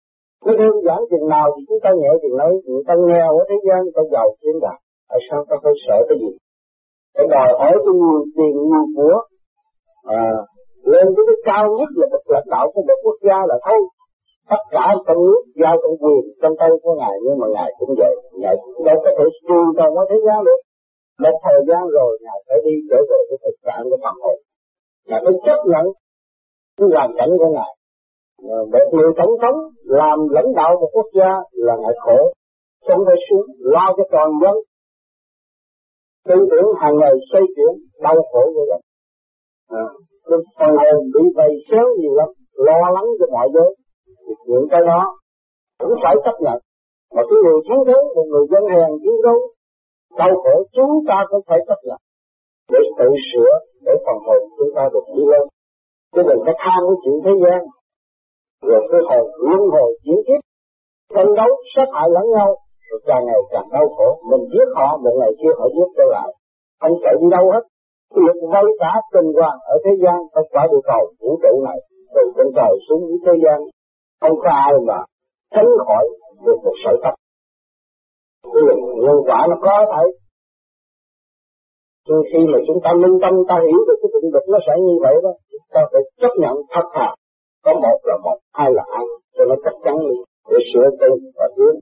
Cứ 0.43 0.51
đơn 0.61 0.75
giản 0.85 0.99
chừng 1.09 1.27
nào 1.35 1.45
thì 1.53 1.61
chúng 1.67 1.79
ta 1.83 1.89
nhẹ 1.99 2.11
chừng 2.21 2.37
ấy 2.47 2.53
người 2.65 2.83
ta 2.87 2.93
nghèo 3.07 3.29
ở 3.39 3.43
thế 3.49 3.57
gian 3.67 3.79
người 3.83 3.95
ta 3.97 4.03
giàu 4.13 4.27
trên 4.41 4.55
đạt 4.65 4.79
tại 5.09 5.19
sao 5.27 5.39
ta 5.49 5.55
phải 5.63 5.73
sợ 5.87 5.97
cái 6.09 6.17
gì? 6.21 6.31
Phải 7.15 7.25
đòi 7.33 7.49
hỏi 7.59 7.71
cái 7.85 7.93
nhiều 8.01 8.21
tiền 8.35 8.53
nhiều 8.69 8.85
của 8.95 9.15
à, 10.19 10.23
lên 10.91 11.05
tới 11.15 11.23
cái 11.29 11.39
cao 11.49 11.65
nhất 11.77 11.89
là 11.99 12.07
một 12.13 12.23
lãnh 12.33 12.47
đạo 12.53 12.65
của 12.73 12.81
một 12.87 12.99
quốc 13.03 13.17
gia 13.27 13.39
là 13.49 13.57
thôi. 13.65 13.81
Tất 14.51 14.61
cả 14.71 14.85
trong 15.07 15.19
nước 15.27 15.41
giao 15.61 15.75
trong 15.81 15.95
quyền 16.03 16.23
trong 16.41 16.53
tay 16.59 16.69
của 16.83 16.93
ngài 16.99 17.15
nhưng 17.23 17.37
mà 17.41 17.47
ngài 17.55 17.69
cũng 17.79 17.93
vậy. 17.97 18.13
Ngài 18.41 18.55
đâu 18.85 18.97
có 19.03 19.11
thể 19.17 19.25
trừ 19.47 19.59
trong 19.77 19.93
hóa 19.95 20.05
thế 20.09 20.17
gian 20.25 20.39
được. 20.47 20.59
Một 21.23 21.35
thời 21.45 21.59
gian 21.69 21.81
rồi 21.97 22.11
ngài 22.25 22.39
phải 22.47 22.57
đi 22.65 22.75
trở 22.89 22.99
về 23.09 23.19
cái 23.29 23.37
thực 23.43 23.55
trạng 23.65 23.83
của 23.89 23.97
Phật 24.03 24.17
hồn 24.23 24.37
ngài 25.07 25.21
phải 25.25 25.33
chấp 25.45 25.59
nhận 25.71 25.85
cái 26.77 26.87
hoàn 26.93 27.11
cảnh 27.17 27.29
của 27.39 27.49
ngài 27.55 27.71
một 28.43 28.89
người 28.91 29.11
tổng 29.17 29.31
thống 29.41 29.57
làm 29.83 30.19
lãnh 30.29 30.53
đạo 30.55 30.77
một 30.81 30.89
quốc 30.93 31.07
gia 31.13 31.31
là 31.51 31.75
ngại 31.81 31.95
khổ 32.05 32.33
không 32.87 33.01
phải 33.05 33.15
xuống 33.29 33.45
lo 33.59 33.93
cho 33.97 34.03
toàn 34.11 34.31
dân. 34.41 34.55
Tư 36.27 36.35
tưởng 36.51 36.69
hàng 36.81 36.97
ngày 36.97 37.13
xây 37.33 37.41
chuyển 37.55 37.73
đau 38.01 38.15
khổ 38.31 38.51
như 38.55 38.61
vậy 38.69 38.81
à, 39.67 39.85
phần 40.59 40.71
hồn 40.81 40.99
bị 41.13 41.23
vầy 41.35 41.51
xéo 41.71 41.85
nhiều 41.99 42.13
lắm 42.15 42.29
lo 42.53 42.91
lắng 42.93 43.05
cho 43.19 43.25
mọi 43.31 43.47
giới. 43.53 43.75
Những 44.45 44.67
cái 44.71 44.81
đó 44.87 45.17
cũng 45.79 45.93
phải 46.03 46.15
chấp 46.25 46.35
nhận. 46.39 46.59
Mà 47.15 47.21
cái 47.29 47.37
người 47.43 47.59
chiến 47.67 47.79
đấu 47.87 48.01
một 48.15 48.25
người 48.31 48.45
dân 48.51 48.63
hèn 48.73 48.89
chiến 49.03 49.17
đấu 49.23 49.39
đau 50.17 50.29
khổ 50.43 50.63
chúng 50.71 50.91
ta 51.07 51.25
cũng 51.29 51.41
phải 51.47 51.59
chấp 51.67 51.79
nhận. 51.83 51.97
Để 52.71 52.79
tự 52.99 53.09
sửa 53.33 53.51
để 53.85 53.91
phần 54.05 54.17
hồn 54.25 54.49
chúng 54.57 54.69
ta 54.75 54.89
được 54.93 55.05
đi 55.15 55.23
lên. 55.31 55.41
Chứ 56.15 56.21
đừng 56.29 56.41
có 56.45 56.53
tham 56.57 56.79
cái 56.87 56.97
chuyện 57.03 57.15
thế 57.25 57.31
gian 57.43 57.61
rồi 58.61 58.81
cái 58.91 59.01
hồi 59.09 59.23
luân 59.45 59.61
hồi 59.73 59.89
chuyển 60.03 60.19
kiếp 60.27 60.41
tranh 61.15 61.31
đấu, 61.39 61.51
sát 61.75 61.87
hại 61.93 62.07
lẫn 62.15 62.25
nhau, 62.35 62.49
rồi 62.89 62.99
càng 63.07 63.25
ngày 63.25 63.41
càng 63.51 63.67
đau 63.73 63.87
khổ. 63.95 64.07
Mình 64.31 64.43
giết 64.53 64.67
họ, 64.75 64.97
một 65.03 65.15
ngày 65.19 65.31
kia 65.39 65.53
họ 65.59 65.65
giết 65.75 65.89
trở 65.97 66.03
lại. 66.15 66.29
Không 66.81 66.95
chạy 67.03 67.13
đi 67.21 67.27
đâu 67.31 67.51
hết. 67.53 67.63
Việc 68.15 68.37
vây 68.53 68.65
cả 68.79 68.91
tình 69.13 69.29
hoàng 69.37 69.59
ở 69.73 69.75
thế 69.85 69.91
gian 70.03 70.17
không 70.33 70.47
phải 70.53 70.67
địa 70.71 70.83
cầu 70.91 71.01
vũ 71.21 71.39
trụ 71.43 71.53
này. 71.67 71.79
Từ 72.15 72.21
trên 72.35 72.47
trời 72.55 72.73
xuống 72.89 73.01
dưới 73.07 73.19
thế 73.25 73.33
gian, 73.43 73.59
không 74.21 74.35
có 74.43 74.49
ai 74.49 74.73
mà 74.87 74.99
tránh 75.55 75.71
khỏi 75.85 76.03
được 76.45 76.57
một 76.63 76.75
sợi 76.83 76.95
tóc. 77.03 77.13
Cái 78.53 78.63
nhân 79.05 79.17
quả 79.27 79.39
nó 79.49 79.55
có 79.61 79.85
thể. 79.91 80.03
Nhưng 82.07 82.21
khi 82.29 82.39
mà 82.53 82.59
chúng 82.67 82.79
ta 82.83 82.89
minh 83.01 83.17
tâm, 83.21 83.33
ta 83.49 83.55
hiểu 83.65 83.79
được 83.87 83.97
cái 84.01 84.09
định 84.13 84.31
luật 84.33 84.43
nó 84.51 84.57
sẽ 84.67 84.73
như 84.87 84.95
vậy 85.01 85.15
đó, 85.23 85.29
chúng 85.51 85.67
ta 85.73 85.81
phải 85.91 86.01
chấp 86.21 86.33
nhận 86.41 86.55
thật 86.73 86.85
thà 86.93 87.09
có 87.67 87.73
một 87.85 87.99
là 88.09 88.15
một 88.25 88.37
hai 88.57 88.69
là 88.77 88.83
hai 88.93 89.05
cho 89.35 89.43
nó 89.49 89.55
chắc 89.63 89.75
chắn 89.83 89.95
đi 90.07 90.15
để 90.51 90.59
sửa 90.69 90.87
tư 90.99 91.09
và 91.37 91.47
tiến. 91.55 91.73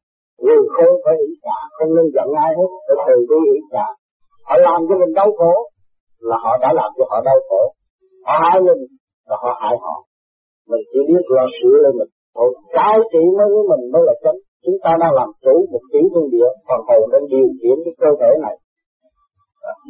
Người 0.43 0.61
khôn 0.75 0.91
phải 1.03 1.15
hỷ 1.21 1.29
xả 1.43 1.57
không 1.77 1.91
nên 1.95 2.05
giận 2.15 2.27
ai 2.45 2.51
hết. 2.57 2.69
Phải 2.87 2.97
từ 3.07 3.15
bi 3.29 3.39
hỷ 3.49 3.57
xả 3.71 3.87
họ 4.47 4.55
làm 4.67 4.79
cho 4.87 4.95
mình 5.01 5.13
đau 5.19 5.29
khổ 5.37 5.53
là 6.29 6.37
họ 6.43 6.51
đã 6.63 6.69
làm 6.79 6.89
cho 6.97 7.03
họ 7.11 7.17
đau 7.29 7.39
khổ. 7.49 7.61
Họ 8.25 8.33
hại 8.43 8.57
mình 8.67 8.81
là 9.29 9.35
họ 9.43 9.51
hại 9.61 9.75
họ. 9.83 9.95
Mình 10.69 10.83
chỉ 10.91 10.99
biết 11.09 11.23
lo 11.35 11.45
sửa 11.57 11.75
lên 11.83 11.93
mình. 11.99 12.11
Thôi 12.35 12.49
cái 12.75 12.95
trị 13.11 13.23
mới 13.37 13.47
với 13.53 13.63
mình 13.71 13.83
mới 13.93 14.03
là 14.07 14.13
chánh. 14.23 14.39
Chúng 14.65 14.77
ta 14.83 14.91
đang 15.01 15.13
làm 15.19 15.29
chủ 15.43 15.55
một 15.71 15.83
tiếng 15.91 16.07
thiên 16.13 16.25
địa 16.33 16.49
phần 16.67 16.81
hồn 16.87 17.03
đang 17.13 17.25
điều 17.31 17.47
khiển 17.59 17.77
cái 17.85 17.93
cơ 18.01 18.09
thể 18.19 18.31
này. 18.45 18.55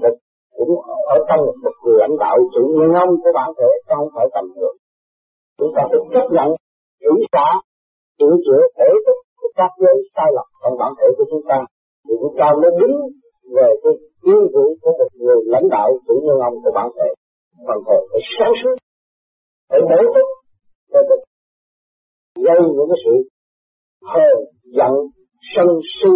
Một 0.01 0.15
cũng 0.57 0.71
ở 1.15 1.17
trong 1.27 1.41
một, 1.45 1.75
người 1.83 1.97
lãnh 1.99 2.15
đạo 2.23 2.37
sự 2.53 2.61
nhân 2.77 2.91
ông 3.03 3.11
của 3.23 3.31
bản 3.33 3.49
thể 3.57 3.69
không 3.87 4.07
phải 4.15 4.27
tầm 4.33 4.45
thường 4.55 4.75
chúng 5.57 5.71
ta 5.75 5.81
phải 5.89 5.99
chấp 6.13 6.25
nhận 6.35 6.49
hỷ 7.01 7.13
xả 7.33 7.47
sửa 8.19 8.35
chữa 8.45 8.61
thể 8.77 8.89
thức 9.05 9.17
của 9.39 9.49
các 9.55 9.71
giới 9.81 9.97
sai 10.15 10.29
lầm 10.35 10.47
trong 10.61 10.77
bản 10.79 10.91
thể 10.97 11.07
của 11.17 11.25
chúng 11.31 11.45
ta. 11.49 11.59
Thì 12.05 12.13
chúng 12.21 12.35
ta 12.39 12.47
mới 12.61 12.71
đứng 12.79 12.95
về 13.55 13.69
cái 13.83 13.93
yêu 14.29 14.41
vị 14.53 14.67
của 14.81 14.91
một 14.99 15.09
người 15.21 15.39
lãnh 15.45 15.67
đạo 15.75 15.89
chủ 16.07 16.13
nhân 16.25 16.37
ông 16.49 16.55
của 16.63 16.71
bản 16.75 16.87
thể. 16.95 17.09
Bản 17.67 17.77
thể 17.87 17.97
phải 18.11 18.21
sáng 18.37 18.53
suốt, 18.63 18.75
phải 19.69 19.81
mở 19.89 19.99
thức 20.13 20.27
để 20.93 20.99
được 21.09 21.21
gây 22.45 22.59
những 22.75 22.89
cái 22.89 22.99
sự 23.05 23.15
hờn 24.11 24.37
giận, 24.77 24.93
sân 25.55 25.67
si, 25.93 26.09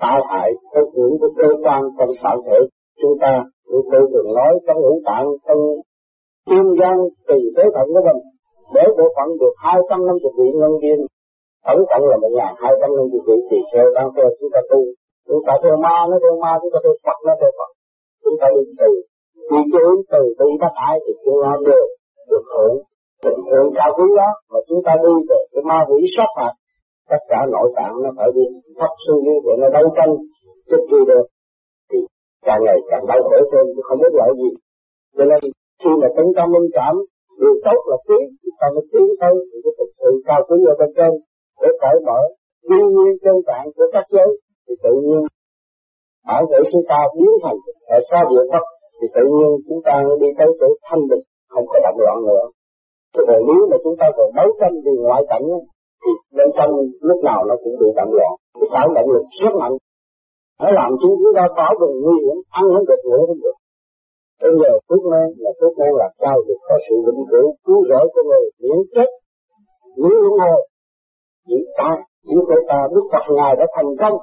tạo 0.00 0.20
hại 0.30 0.50
cho 0.74 0.80
những 0.94 1.18
cái 1.20 1.30
cơ 1.38 1.48
quan 1.64 1.82
trong 1.98 2.10
bản 2.24 2.38
thể. 2.46 2.58
Chúng 3.02 3.18
ta 3.20 3.32
như 3.66 3.78
tôi 3.92 4.02
thường 4.12 4.34
nói, 4.34 4.52
trong 4.66 4.76
ngũ 4.80 5.02
tạng, 5.06 5.26
trong 5.46 5.58
kim 6.48 6.66
gan 6.80 6.96
tùy 7.28 7.40
tế 7.56 7.64
thận 7.74 7.86
của 7.94 8.02
mình 8.08 8.20
để 8.74 8.84
bộ 8.98 9.06
phận 9.16 9.28
được 9.40 9.54
hai 9.64 9.78
trăm 9.88 9.98
năm 10.06 10.16
chục 10.22 10.34
vị 10.38 10.48
nhân 10.60 10.72
viên, 10.82 10.98
tổng 11.66 11.82
cộng 11.90 12.04
là 12.10 12.16
một 12.22 12.32
ngàn 12.38 12.52
hai 12.62 12.72
trăm 12.80 12.90
năm 12.96 13.04
chục 13.12 13.22
vị 13.28 13.36
thì 13.50 13.58
sẽ 13.72 13.80
đang 13.96 14.08
theo 14.16 14.28
chúng 14.38 14.50
ta 14.54 14.60
tu. 14.70 14.80
Chúng 15.28 15.42
ta 15.46 15.52
theo 15.62 15.76
ma, 15.84 15.96
nó 16.10 16.16
theo 16.22 16.34
ma, 16.42 16.52
chúng 16.60 16.72
ta 16.74 16.78
theo 16.84 16.94
phật, 17.04 17.18
nó 17.26 17.32
theo 17.40 17.50
phật. 17.58 17.70
Chúng 18.24 18.36
ta 18.40 18.46
đi 18.56 18.62
từ, 18.82 18.90
đi 19.50 19.60
hướng 19.72 19.96
từ 20.12 20.22
bi 20.38 20.50
bác 20.62 20.74
ái 20.88 20.96
thì 21.04 21.12
chúng 21.24 21.38
ta 21.44 21.50
đều 21.68 21.84
được 22.30 22.44
hưởng 22.54 22.76
tình 23.24 23.40
thương 23.48 23.68
cao 23.78 23.90
quý 23.96 24.06
đó. 24.20 24.30
Mà 24.50 24.58
chúng 24.68 24.80
ta 24.86 24.92
đi 25.04 25.12
về 25.28 25.40
cái 25.52 25.62
ma 25.70 25.78
quỷ 25.88 26.00
sát 26.16 26.30
phạt, 26.36 26.52
tất 27.10 27.22
cả 27.30 27.40
nội 27.54 27.68
tạng 27.76 27.94
nó 28.02 28.10
phải 28.18 28.28
đi 28.36 28.44
thấp 28.78 28.92
xuống 29.04 29.20
dưới 29.24 29.38
để 29.46 29.52
nó 29.62 29.68
đấu 29.76 29.86
tranh 29.96 30.12
trước 30.68 30.82
khi 30.90 31.00
được. 31.10 31.26
Thì 31.90 31.98
càng 32.46 32.60
ngày 32.64 32.78
càng 32.90 33.04
đau 33.10 33.20
khổ 33.28 33.38
thêm, 33.52 33.64
chứ 33.74 33.82
không 33.88 33.98
biết 34.02 34.12
lợi 34.20 34.30
gì. 34.40 34.50
Cho 35.16 35.24
nên 35.30 35.40
khi 35.80 35.90
mà 36.00 36.08
tấn 36.16 36.26
tâm 36.36 36.48
linh 36.54 36.70
cảm 36.78 36.94
điều 37.40 37.54
tốt 37.64 37.80
là 37.90 37.96
quý 38.06 38.18
còn 38.42 38.52
ta 38.60 38.66
quý 38.74 38.82
tiến 38.92 39.06
thì 39.50 39.58
cái 39.64 39.72
thực 39.78 39.90
sự 40.00 40.10
cao 40.28 40.40
quý 40.48 40.56
ở 40.72 40.74
bên 40.80 40.90
trên 40.96 41.10
để 41.60 41.68
cởi 41.82 41.96
mở. 42.06 42.20
Duy 42.68 42.80
nguyên 42.92 43.12
chân 43.24 43.36
tạng 43.48 43.66
của 43.76 43.86
các 43.94 44.04
giới, 44.14 44.28
thì 44.64 44.74
tự 44.84 44.92
nhiên 45.06 45.22
bảo 46.28 46.42
thể 46.50 46.58
chúng 46.72 46.84
ta 46.90 46.98
biến 47.16 47.32
thành 47.42 47.58
ở 47.96 47.98
xa 48.10 48.20
địa 48.30 48.44
pháp 48.50 48.64
thì 48.98 49.06
tự 49.14 49.24
nhiên 49.34 49.50
chúng 49.68 49.80
ta 49.86 49.94
đi 50.20 50.28
tới 50.38 50.48
chỗ 50.60 50.68
thanh 50.86 51.02
định 51.10 51.24
không 51.52 51.66
có 51.70 51.76
động 51.84 51.98
loạn 52.04 52.18
nữa. 52.28 52.44
Cái 53.14 53.24
còn 53.28 53.40
nếu 53.48 53.60
mà 53.70 53.76
chúng 53.84 53.96
ta 54.00 54.06
còn 54.16 54.28
đấu 54.36 54.48
tranh 54.60 54.74
vì 54.84 54.94
ngoại 55.04 55.22
cảnh 55.30 55.46
thì 56.02 56.10
bên 56.36 56.48
trong 56.56 56.70
lúc 57.08 57.18
nào 57.28 57.40
nó 57.48 57.54
cũng 57.62 57.76
bị 57.80 57.88
động 57.96 58.12
loạn 58.18 58.32
cái 58.60 58.68
phản 58.72 58.86
động 58.96 59.10
lực 59.14 59.26
rất 59.42 59.54
mạnh. 59.60 59.76
Nó 60.60 60.68
làm 60.78 60.90
chúng 61.00 61.14
chúng 61.22 61.34
ta 61.38 61.44
bảo 61.56 61.72
vệ 61.80 61.90
nguy 62.04 62.16
hiểm, 62.24 62.36
ăn 62.58 62.64
không 62.74 62.86
được, 62.88 63.00
ngủ 63.04 63.26
không 63.26 63.40
được 63.44 63.56
bây 64.42 64.52
giờ 64.60 64.72
thuốc 64.88 65.02
men 65.10 65.28
là 65.44 65.50
thuốc 65.60 65.72
men 65.78 65.92
là 66.00 66.08
cao 66.22 66.38
được 66.46 66.60
có 66.68 66.76
sự 66.88 66.94
vĩnh 67.06 67.22
cửu 67.30 67.46
cứu 67.66 67.78
rỗi 67.90 68.04
cho 68.14 68.22
người 68.28 68.44
miễn 68.62 68.80
chết. 68.94 69.08
Miễn 70.00 70.16
luân 70.22 70.34
hồi 70.44 70.60
chỉ 71.48 71.58
ta 71.78 71.90
chỉ 72.26 72.36
phải 72.48 72.60
ta 72.68 72.78
đức 72.94 73.04
phật 73.12 73.24
ngài 73.36 73.52
đã 73.58 73.66
thành 73.74 73.90
công. 74.02 74.16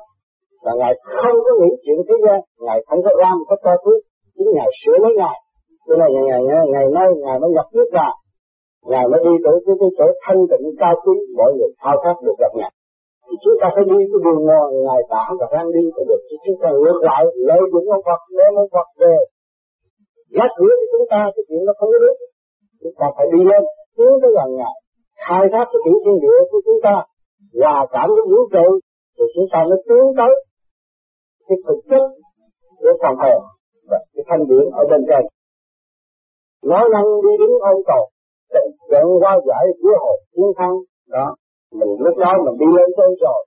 Và 0.64 0.72
ngài 0.80 0.94
không 1.22 1.38
có 1.46 1.52
nghĩ 1.60 1.72
chuyện 1.84 1.98
thế 2.08 2.16
gian 2.26 2.40
ngài 2.66 2.80
không 2.88 3.02
có 3.06 3.12
làm 3.24 3.38
có 3.48 3.56
cho 3.64 3.74
thuốc 3.84 4.00
chính 4.36 4.50
ngài 4.56 4.70
sửa 4.80 4.98
lấy 5.04 5.14
ngài. 5.20 5.38
Cho 5.88 5.96
nên 6.00 6.10
ngày 6.14 6.42
ngày 6.48 6.64
ngày 6.74 6.88
nay 6.98 7.08
ngài 7.24 7.40
mới 7.40 7.50
nhập 7.56 7.68
nước 7.74 7.90
ra 7.94 8.10
ngài 8.92 9.06
mới 9.12 9.20
đi 9.26 9.34
tới 9.46 9.56
cái, 9.66 9.76
cái 9.80 9.90
chỗ 9.98 10.06
thanh 10.24 10.42
tịnh 10.50 10.66
cao 10.82 10.96
quý 11.06 11.18
mọi 11.38 11.52
người 11.58 11.72
thao 11.82 11.96
thác 12.04 12.16
được 12.26 12.38
gặp 12.44 12.52
ngài. 12.60 12.72
Thì 13.28 13.36
chúng 13.44 13.58
ta 13.62 13.68
phải 13.76 13.86
đi 13.92 14.00
cái 14.12 14.20
đường 14.26 14.42
ngon 14.48 14.68
ngài 14.86 15.02
tả 15.12 15.24
và 15.40 15.48
đang 15.54 15.68
đi 15.76 15.84
cũng 15.96 16.08
được. 16.10 16.22
Chứ 16.28 16.36
chúng 16.46 16.60
ta 16.64 16.70
ngược 16.82 17.00
lại 17.10 17.22
lợi 17.50 17.62
dụng 17.72 17.86
ông 17.96 18.04
Phật 18.08 18.22
đem 18.40 18.52
ông 18.64 18.70
Phật 18.76 18.88
về 19.02 19.16
Lát 20.30 20.52
nữa 20.60 20.74
thì 20.80 20.86
chúng 20.94 21.08
ta 21.12 21.20
cái 21.36 21.44
chuyện 21.48 21.62
nó 21.68 21.74
không 21.80 21.90
có 21.94 22.00
được 22.06 22.18
chúng 22.82 22.96
ta 23.00 23.08
phải 23.16 23.28
đi 23.34 23.42
lên 23.52 23.64
tiến 23.96 24.12
tới 24.22 24.32
gần 24.38 24.50
ngài 24.60 24.76
khai 25.24 25.44
thác 25.52 25.66
cái 25.72 25.80
tiểu 25.86 25.98
thiên 26.04 26.18
địa 26.24 26.40
của 26.52 26.62
chúng 26.66 26.80
ta, 26.86 26.96
hòa 27.62 27.78
cảm 27.94 28.08
với 28.16 28.26
vũ 28.32 28.40
trụ 28.54 28.68
thì 29.16 29.24
chúng 29.36 29.48
ta 29.54 29.60
mới 29.70 29.80
tiến 29.88 30.06
tới 30.20 30.34
cái 31.48 31.58
thực 31.66 31.80
chất 31.90 32.04
của 32.80 32.94
phần 33.02 33.16
hồn 33.22 33.40
và 33.90 33.98
cái 34.14 34.24
thanh 34.28 34.44
điển 34.50 34.66
ở 34.80 34.84
bên 34.92 35.02
trên. 35.10 35.24
Nói 36.72 36.84
năng 36.94 37.08
đi 37.24 37.34
đứng 37.42 37.56
ôn 37.72 37.78
cầu 37.90 38.04
trận 38.92 39.06
qua 39.22 39.34
giải 39.48 39.66
của 39.82 39.96
hồn 40.04 40.18
chiến 40.34 40.50
thắng. 40.58 40.76
Đó, 41.16 41.36
mình 41.80 41.92
lúc 42.06 42.18
đó 42.18 42.32
mình 42.46 42.56
đi 42.62 42.70
lên 42.78 42.88
trên 42.98 43.10
rồi, 43.24 43.42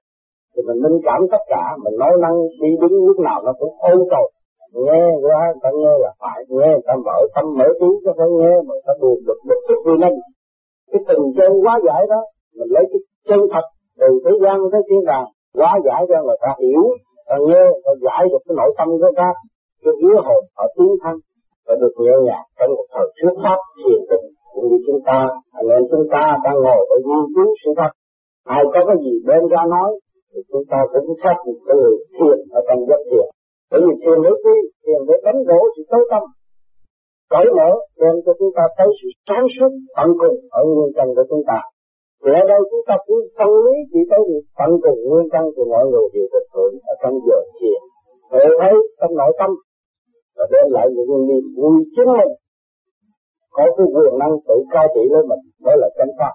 thì 0.52 0.62
mình 0.66 0.78
minh 0.82 0.98
cảm 1.06 1.20
tất 1.32 1.42
cả, 1.52 1.64
mình 1.84 1.94
nói 2.02 2.12
năng 2.24 2.36
đi 2.60 2.70
đứng 2.80 2.94
lúc 3.06 3.18
nào 3.18 3.42
nó 3.46 3.52
cũng 3.58 3.72
ôn 3.78 3.98
cầu 4.10 4.24
nghe 4.72 5.04
qua 5.22 5.40
ta 5.62 5.70
nghe 5.80 5.92
là 6.02 6.10
phải 6.20 6.40
nghe 6.48 6.70
ta 6.86 6.94
mở 7.06 7.18
tâm, 7.34 7.44
mở 7.58 7.68
trí 7.80 7.86
cho 8.04 8.12
phải 8.18 8.28
nghe 8.38 8.54
mà 8.66 8.74
ta 8.86 8.92
buồn 9.00 9.18
được 9.26 9.38
bực 9.48 9.60
tức 9.68 9.78
vì 9.86 9.92
nên 10.02 10.12
cái 10.92 11.00
tình 11.08 11.24
chân 11.36 11.52
quá 11.64 11.74
giải 11.86 12.02
đó, 12.08 12.20
mình 12.58 12.70
lấy 12.76 12.84
cái 12.90 13.00
chân 13.28 13.40
thật 13.52 13.66
từ 14.00 14.08
thế 14.24 14.32
gian 14.42 14.56
tới 14.72 14.82
thiên 14.88 15.04
đàng, 15.04 15.28
quá 15.58 15.78
giải 15.84 16.02
ra 16.08 16.18
là 16.28 16.34
ta 16.42 16.50
hiểu, 16.62 16.82
ta 17.28 17.36
nghe 17.48 17.64
ta 17.84 17.92
giải 18.04 18.22
được 18.30 18.42
cái 18.46 18.54
nội 18.60 18.74
tâm 18.78 18.88
của 19.00 19.12
ta, 19.16 19.28
cái 19.84 19.94
vía 20.00 20.16
hồn 20.26 20.42
ở 20.54 20.66
tiến 20.76 20.92
thân 21.02 21.16
và 21.66 21.74
được 21.80 21.94
nhẹ 22.02 22.14
nhàng 22.26 22.46
trong 22.58 22.70
một 22.76 22.86
thời 22.94 23.06
trước 23.18 23.34
pháp, 23.42 23.58
thiền 23.80 24.00
định 24.10 24.26
cũng 24.52 24.64
như 24.68 24.78
chúng 24.86 25.00
ta. 25.06 25.18
Anh 25.52 25.68
em 25.76 25.82
chúng 25.90 26.06
ta 26.12 26.36
đang 26.44 26.58
ngồi 26.64 26.82
ở 26.94 26.96
nghiên 27.06 27.24
cứu 27.34 27.48
sự 27.64 27.70
thật 27.76 27.92
ai 28.56 28.62
có 28.72 28.80
cái 28.86 28.96
gì 29.04 29.12
đem 29.28 29.42
ra 29.52 29.62
nói, 29.74 29.90
thì 30.30 30.40
chúng 30.52 30.64
ta 30.70 30.78
cũng 30.92 31.16
khác 31.22 31.36
một 31.46 31.58
cái 31.66 31.76
người 31.80 31.96
thiền 32.16 32.38
ở 32.58 32.60
trong 32.68 32.80
giấc 32.88 33.00
thiền 33.10 33.28
bởi 33.70 33.80
vì 33.84 33.92
thiền 34.02 34.18
để 34.24 34.32
chi 34.42 34.56
thiền 34.82 35.00
để 35.08 35.14
đánh 35.24 35.38
đổ 35.50 35.60
sự 35.74 35.82
tối 35.90 36.04
tâm, 36.10 36.22
cởi 37.32 37.46
mở 37.56 37.70
đem 38.00 38.14
cho 38.24 38.32
chúng 38.38 38.52
ta 38.56 38.64
thấy 38.76 38.88
sự 38.98 39.08
sáng 39.26 39.46
suốt, 39.54 39.72
tận 39.96 40.08
cùng 40.20 40.36
ở 40.58 40.60
nguyên 40.64 40.90
căn 40.96 41.06
của 41.16 41.24
chúng 41.30 41.44
ta. 41.50 41.60
Thì 42.22 42.30
ở 42.40 42.42
đây 42.50 42.60
chúng 42.70 42.84
ta 42.88 42.94
cứ 43.06 43.16
phân 43.38 43.50
lý 43.64 43.76
chỉ 43.90 44.00
tới 44.10 44.20
việc 44.28 44.44
tận 44.58 44.70
cùng 44.84 44.98
nguyên 45.08 45.26
căn 45.34 45.44
của 45.54 45.66
mọi 45.72 45.84
người 45.90 46.06
đều 46.14 46.26
được 46.32 46.46
hưởng 46.54 46.74
ở 46.92 46.94
trong 47.02 47.14
giờ 47.26 47.38
thiền. 47.56 47.80
Để 48.32 48.44
thấy 48.60 48.74
trong 49.00 49.12
nội 49.20 49.32
tâm 49.40 49.50
và 50.36 50.44
đem 50.52 50.66
lại 50.76 50.86
những 50.94 51.26
niềm 51.28 51.44
vui 51.56 51.76
chính 51.94 52.10
mình. 52.18 52.32
Có 53.56 53.64
cái 53.76 53.86
quyền 53.94 54.14
năng 54.20 54.34
tự 54.48 54.56
cai 54.72 54.86
trị 54.94 55.02
lên 55.12 55.24
mình, 55.30 55.42
đó 55.64 55.72
là 55.80 55.88
chân 55.98 56.08
pháp. 56.18 56.34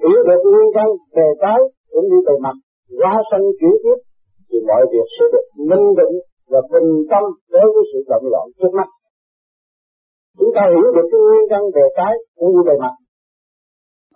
Hiểu 0.00 0.18
được 0.28 0.40
nguyên 0.44 0.68
căn 0.76 0.88
về 1.16 1.28
cái 1.42 1.58
cũng 1.92 2.06
như 2.10 2.18
từ 2.26 2.34
mặt, 2.44 2.56
hóa 3.00 3.14
sanh 3.30 3.44
chuyển 3.60 3.74
tiếp 3.82 3.98
thì 4.52 4.58
mọi 4.68 4.82
việc 4.92 5.06
sẽ 5.16 5.24
được 5.32 5.46
minh 5.68 5.86
định 5.98 6.14
và 6.50 6.60
bình 6.72 6.90
tâm 7.10 7.22
đối 7.54 7.66
với 7.74 7.84
sự 7.92 7.98
động 8.10 8.26
loạn 8.32 8.46
trước 8.58 8.72
mắt. 8.78 8.88
Chúng 10.38 10.52
ta 10.56 10.62
hiểu 10.72 10.86
được 10.96 11.06
cái 11.10 11.20
nguyên 11.24 11.44
căn 11.50 11.62
về 11.76 11.86
cái 11.98 12.12
cũng 12.36 12.50
như 12.52 12.60
bề 12.68 12.74
mặt. 12.84 12.94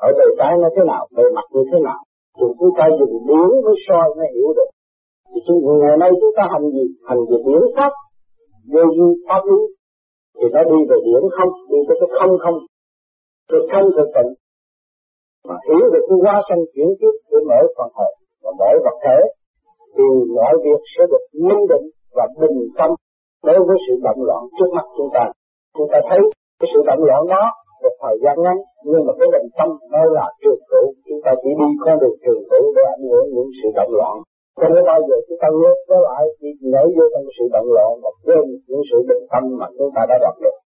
Ở 0.06 0.08
bề 0.18 0.26
cái 0.38 0.52
nó 0.62 0.68
thế 0.74 0.82
nào 0.92 1.02
bề 1.16 1.24
mặt 1.36 1.46
như 1.54 1.62
thế 1.70 1.78
nào 1.88 2.00
thì 2.36 2.46
chúng 2.58 2.72
ta 2.78 2.84
dùng 2.98 3.14
điển 3.28 3.48
mới 3.64 3.76
soi 3.86 4.06
mới 4.16 4.26
hiểu 4.34 4.48
được. 4.58 4.70
Thì 5.30 5.38
chúng, 5.46 5.58
ngày 5.82 5.96
nay 6.02 6.10
chúng 6.20 6.34
ta 6.38 6.44
hành 6.52 6.66
gì? 6.76 6.86
Hành 7.08 7.20
về 7.28 7.36
điển 7.46 7.62
pháp 7.76 7.92
vô 8.72 8.84
vi 8.96 9.08
pháp 9.28 9.42
lý. 9.50 9.60
Thì 10.36 10.46
nó 10.54 10.62
đi 10.70 10.78
về 10.90 10.96
điển 11.06 11.22
không 11.36 11.52
đi 11.70 11.78
tới 11.86 11.96
cái 12.00 12.10
không 12.18 12.34
không. 12.44 12.58
Cái 13.50 13.60
không 13.70 13.86
thực 13.96 14.08
tịnh. 14.16 14.32
Mà 15.48 15.56
hiểu 15.66 15.84
được 15.92 16.04
cái 16.08 16.18
hoa 16.24 16.36
sanh 16.48 16.62
chuyển 16.72 16.88
tiếp 17.00 17.14
của 17.28 17.40
mỗi 17.48 17.64
phần 17.76 17.88
hồn 17.96 18.12
và 18.42 18.50
mỗi 18.58 18.74
vật 18.84 18.96
thể 19.04 19.18
thì 20.06 20.32
mọi 20.38 20.54
việc 20.64 20.80
sẽ 20.92 21.02
được 21.12 21.24
minh 21.46 21.64
định 21.72 21.86
và 22.16 22.24
bình 22.40 22.58
tâm 22.78 22.90
đối 23.46 23.58
với 23.66 23.76
sự 23.84 23.94
động 24.06 24.20
loạn 24.28 24.42
trước 24.56 24.70
mắt 24.76 24.86
chúng 24.96 25.10
ta. 25.16 25.24
Chúng 25.76 25.88
ta 25.92 25.98
thấy 26.08 26.20
cái 26.60 26.68
sự 26.72 26.80
động 26.88 27.02
loạn 27.08 27.22
đó 27.34 27.44
một 27.82 27.94
thời 28.02 28.16
gian 28.22 28.36
ngắn 28.44 28.56
nhưng 28.90 29.02
mà 29.06 29.12
cái 29.18 29.28
bình 29.34 29.48
tâm 29.58 29.68
nó 29.92 30.02
là 30.16 30.26
trường 30.42 30.62
cửu. 30.70 30.86
Chúng 31.08 31.20
ta 31.24 31.32
chỉ 31.42 31.50
đi 31.60 31.68
con 31.84 31.96
đường 32.02 32.16
trường 32.24 32.42
cửu 32.50 32.64
để 32.76 32.82
ảnh 32.94 33.04
hưởng 33.10 33.26
những 33.34 33.50
sự 33.58 33.68
động 33.78 33.92
loạn. 33.98 34.16
Cho 34.60 34.68
nên 34.72 34.82
bao 34.90 35.00
giờ 35.08 35.16
chúng 35.26 35.38
ta 35.42 35.48
nhớ 35.60 35.72
nó 35.90 35.96
lại 36.08 36.22
đi 36.40 36.50
nhảy 36.72 36.86
vô 36.96 37.04
trong 37.12 37.26
sự 37.36 37.44
động 37.54 37.68
loạn 37.74 37.90
và 38.02 38.10
quên 38.24 38.44
những 38.68 38.84
sự 38.90 38.98
bình 39.08 39.24
tâm 39.32 39.42
mà 39.60 39.66
chúng 39.78 39.90
ta 39.94 40.02
đã 40.10 40.16
đạt 40.24 40.36
được. 40.44 40.56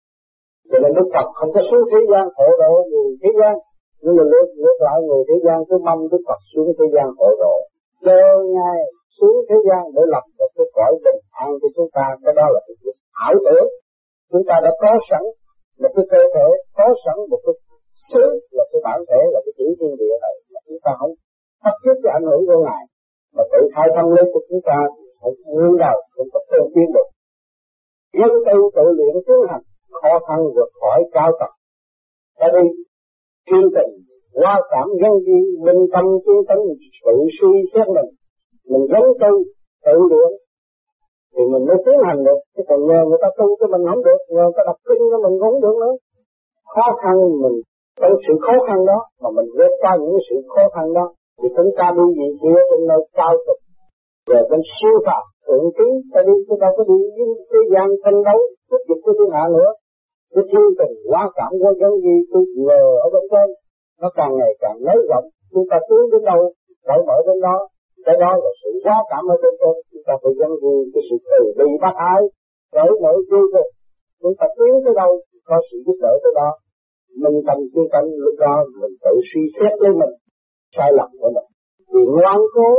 Cho 0.70 0.78
nên 0.82 0.90
Đức 0.96 1.06
Phật 1.14 1.26
không 1.38 1.50
có 1.54 1.60
xuống 1.68 1.84
thế 1.90 2.00
gian 2.10 2.24
khổ 2.36 2.46
độ 2.62 2.72
người 2.90 3.10
thế 3.22 3.30
gian. 3.40 3.54
Nhưng 4.02 4.14
mà 4.18 4.24
ngược, 4.30 4.48
ngược 4.62 4.78
lại 4.86 4.96
người 5.06 5.22
thế 5.28 5.36
gian 5.44 5.58
cứ 5.68 5.76
mong 5.86 6.00
Đức 6.12 6.22
Phật 6.28 6.40
xuống 6.50 6.68
thế 6.78 6.86
gian 6.94 7.06
khổ 7.18 7.28
độ 7.44 7.56
chờ 8.06 8.22
ngay 8.54 8.80
xuống 9.16 9.36
thế 9.48 9.56
gian 9.68 9.82
để 9.96 10.02
lập 10.14 10.24
một 10.38 10.50
cái 10.56 10.66
cõi 10.76 10.92
bình 11.04 11.20
an 11.42 11.50
cho 11.60 11.68
chúng 11.76 11.90
ta, 11.96 12.06
cái 12.24 12.34
đó 12.38 12.46
là 12.54 12.60
cái 12.66 12.74
ảo 13.26 13.34
tưởng. 13.46 13.68
Chúng 14.30 14.44
ta 14.48 14.54
đã 14.64 14.70
có 14.82 14.90
sẵn 15.08 15.22
một 15.80 15.92
cái 15.96 16.04
cơ 16.12 16.22
thể, 16.34 16.46
có 16.76 16.86
sẵn 17.04 17.16
một 17.30 17.40
cái 17.44 17.54
xứ, 18.08 18.24
là 18.56 18.64
cái 18.70 18.80
bản 18.86 18.98
thể, 19.08 19.20
là 19.34 19.40
cái 19.44 19.52
tiểu 19.58 19.70
thiên 19.78 19.92
địa 20.00 20.16
này 20.24 20.34
mà 20.52 20.60
chúng 20.66 20.80
ta 20.84 20.90
không 21.00 21.12
bắt 21.64 21.74
chước 21.82 21.96
cái 22.02 22.12
ảnh 22.18 22.26
hưởng 22.28 22.42
của 22.48 22.58
ngài. 22.66 22.82
Mà 23.34 23.42
tự 23.52 23.60
khai 23.74 23.86
thông 23.94 24.08
lên 24.16 24.26
của 24.32 24.42
chúng 24.48 24.62
ta 24.68 24.78
không 25.20 25.36
nguyên 25.54 25.74
đầu 25.84 25.96
không 26.14 26.28
có 26.32 26.40
tương 26.50 26.68
tiên 26.74 26.88
được. 26.94 27.08
Nhân 28.18 28.32
tư 28.46 28.56
tự 28.76 28.86
luyện 28.96 29.14
tiến 29.26 29.40
hành, 29.50 29.64
khó 30.00 30.12
khăn 30.26 30.38
vượt 30.54 30.70
khỏi 30.80 30.98
cao 31.16 31.30
tầng. 31.40 31.56
Ta 32.38 32.46
đi 32.56 32.64
chuyên 33.46 33.64
tình, 33.76 33.92
qua 34.32 34.54
cảm 34.70 34.88
nhân 35.00 35.14
duyên, 35.26 35.44
minh 35.66 35.82
tâm 35.92 36.04
chuyên 36.24 36.40
tấn 36.48 36.58
tự 37.04 37.16
suy 37.40 37.52
xét 37.72 37.86
mình 37.96 38.10
mình 38.70 38.84
giống 38.92 39.08
tư 39.20 39.32
tự 39.84 39.96
luyện. 40.10 40.32
Thì 41.34 41.42
mình 41.52 41.64
mới 41.68 41.78
tiến 41.84 41.98
hành 42.06 42.24
được. 42.26 42.40
Chứ 42.56 42.62
còn 42.68 42.80
nhờ 42.88 43.00
người 43.08 43.20
ta 43.22 43.28
tu 43.38 43.46
cho 43.60 43.66
mình 43.72 43.84
không 43.90 44.02
được, 44.08 44.20
nhờ 44.34 44.42
người 44.42 44.56
ta 44.56 44.62
đọc 44.66 44.78
kinh 44.88 45.02
cho 45.10 45.18
mình 45.24 45.36
không 45.42 45.60
được 45.64 45.76
nữa. 45.82 45.94
Khó 46.74 46.86
khăn 47.02 47.14
mình 47.42 47.56
trong 48.00 48.14
sự 48.24 48.34
khó 48.44 48.54
khăn 48.66 48.78
đó, 48.90 48.98
mà 49.22 49.28
mình 49.36 49.48
vượt 49.56 49.72
qua 49.82 49.92
những 50.00 50.18
sự 50.26 50.36
khó 50.52 50.64
khăn 50.74 50.86
đó, 50.98 51.06
thì 51.38 51.48
chúng 51.56 51.70
ta 51.78 51.86
đi 51.98 52.06
gì 52.18 52.28
kia 52.40 52.60
trên 52.68 52.80
nơi 52.90 53.00
cao 53.18 53.34
tục 53.46 53.58
về 54.30 54.40
bên 54.50 54.60
siêu 54.74 54.96
phàm, 55.06 55.22
thượng 55.46 55.66
tiến 55.76 55.92
ta 56.12 56.20
đi, 56.28 56.34
chúng 56.48 56.60
ta 56.62 56.68
có 56.76 56.82
đi 56.90 56.98
những 57.16 57.32
thế 57.50 57.60
gian 57.72 57.86
tranh 58.02 58.18
đấu 58.28 58.38
tiếp 58.70 58.82
tục 58.88 58.98
của 59.04 59.12
thiên 59.18 59.30
hạ 59.34 59.44
nữa. 59.56 59.70
Cái 60.34 60.44
thiên 60.50 60.66
tình 60.78 60.94
quá 61.10 61.22
cảm 61.38 61.50
của 61.60 61.72
giống 61.80 61.96
gì 62.04 62.14
tôi 62.32 62.42
ngờ 62.66 62.82
ở 63.04 63.06
bên 63.14 63.24
trên, 63.32 63.48
nó 64.00 64.08
càng 64.18 64.32
ngày 64.38 64.52
càng 64.62 64.76
nới 64.86 64.98
rộng. 65.10 65.26
Chúng 65.52 65.66
ta 65.70 65.76
tiến 65.88 66.02
đến 66.12 66.22
đâu, 66.30 66.40
cởi 66.86 66.98
mở 67.06 67.16
đến 67.26 67.40
đó 67.46 67.56
cái 68.06 68.16
đó 68.22 68.30
là 68.44 68.50
sự 68.60 68.70
quá 68.84 68.96
cảm 69.10 69.24
ở 69.34 69.36
bên 69.42 69.54
trên. 69.60 69.74
Chúng 69.90 70.04
ta 70.06 70.14
phải 70.22 70.32
dân 70.40 70.50
gì 70.62 70.74
cái 70.92 71.02
sự 71.08 71.16
từ 71.30 71.40
bi 71.58 71.68
bác 71.82 71.94
ái 72.12 72.22
cởi 72.74 72.90
mở 73.02 73.12
vô 73.30 73.42
cùng 73.54 73.70
chúng 74.22 74.36
ta 74.38 74.46
tiến 74.56 74.72
tới 74.84 74.94
đâu, 75.00 75.12
có 75.48 75.56
sự 75.68 75.76
giúp 75.86 75.96
đỡ 76.04 76.12
tới 76.22 76.32
đó. 76.40 76.50
Mình 77.22 77.36
tâm 77.46 77.58
chuyên 77.72 77.86
tâm 77.92 78.04
lúc 78.24 78.34
đó, 78.44 78.54
mình 78.80 78.94
tự 79.04 79.14
suy 79.28 79.42
xét 79.56 79.72
lấy 79.82 79.92
mình, 80.00 80.14
sai 80.76 80.90
lầm 80.98 81.10
của 81.20 81.30
mình. 81.36 81.48
Vì 81.92 82.02
ngoan 82.14 82.40
cố 82.54 82.70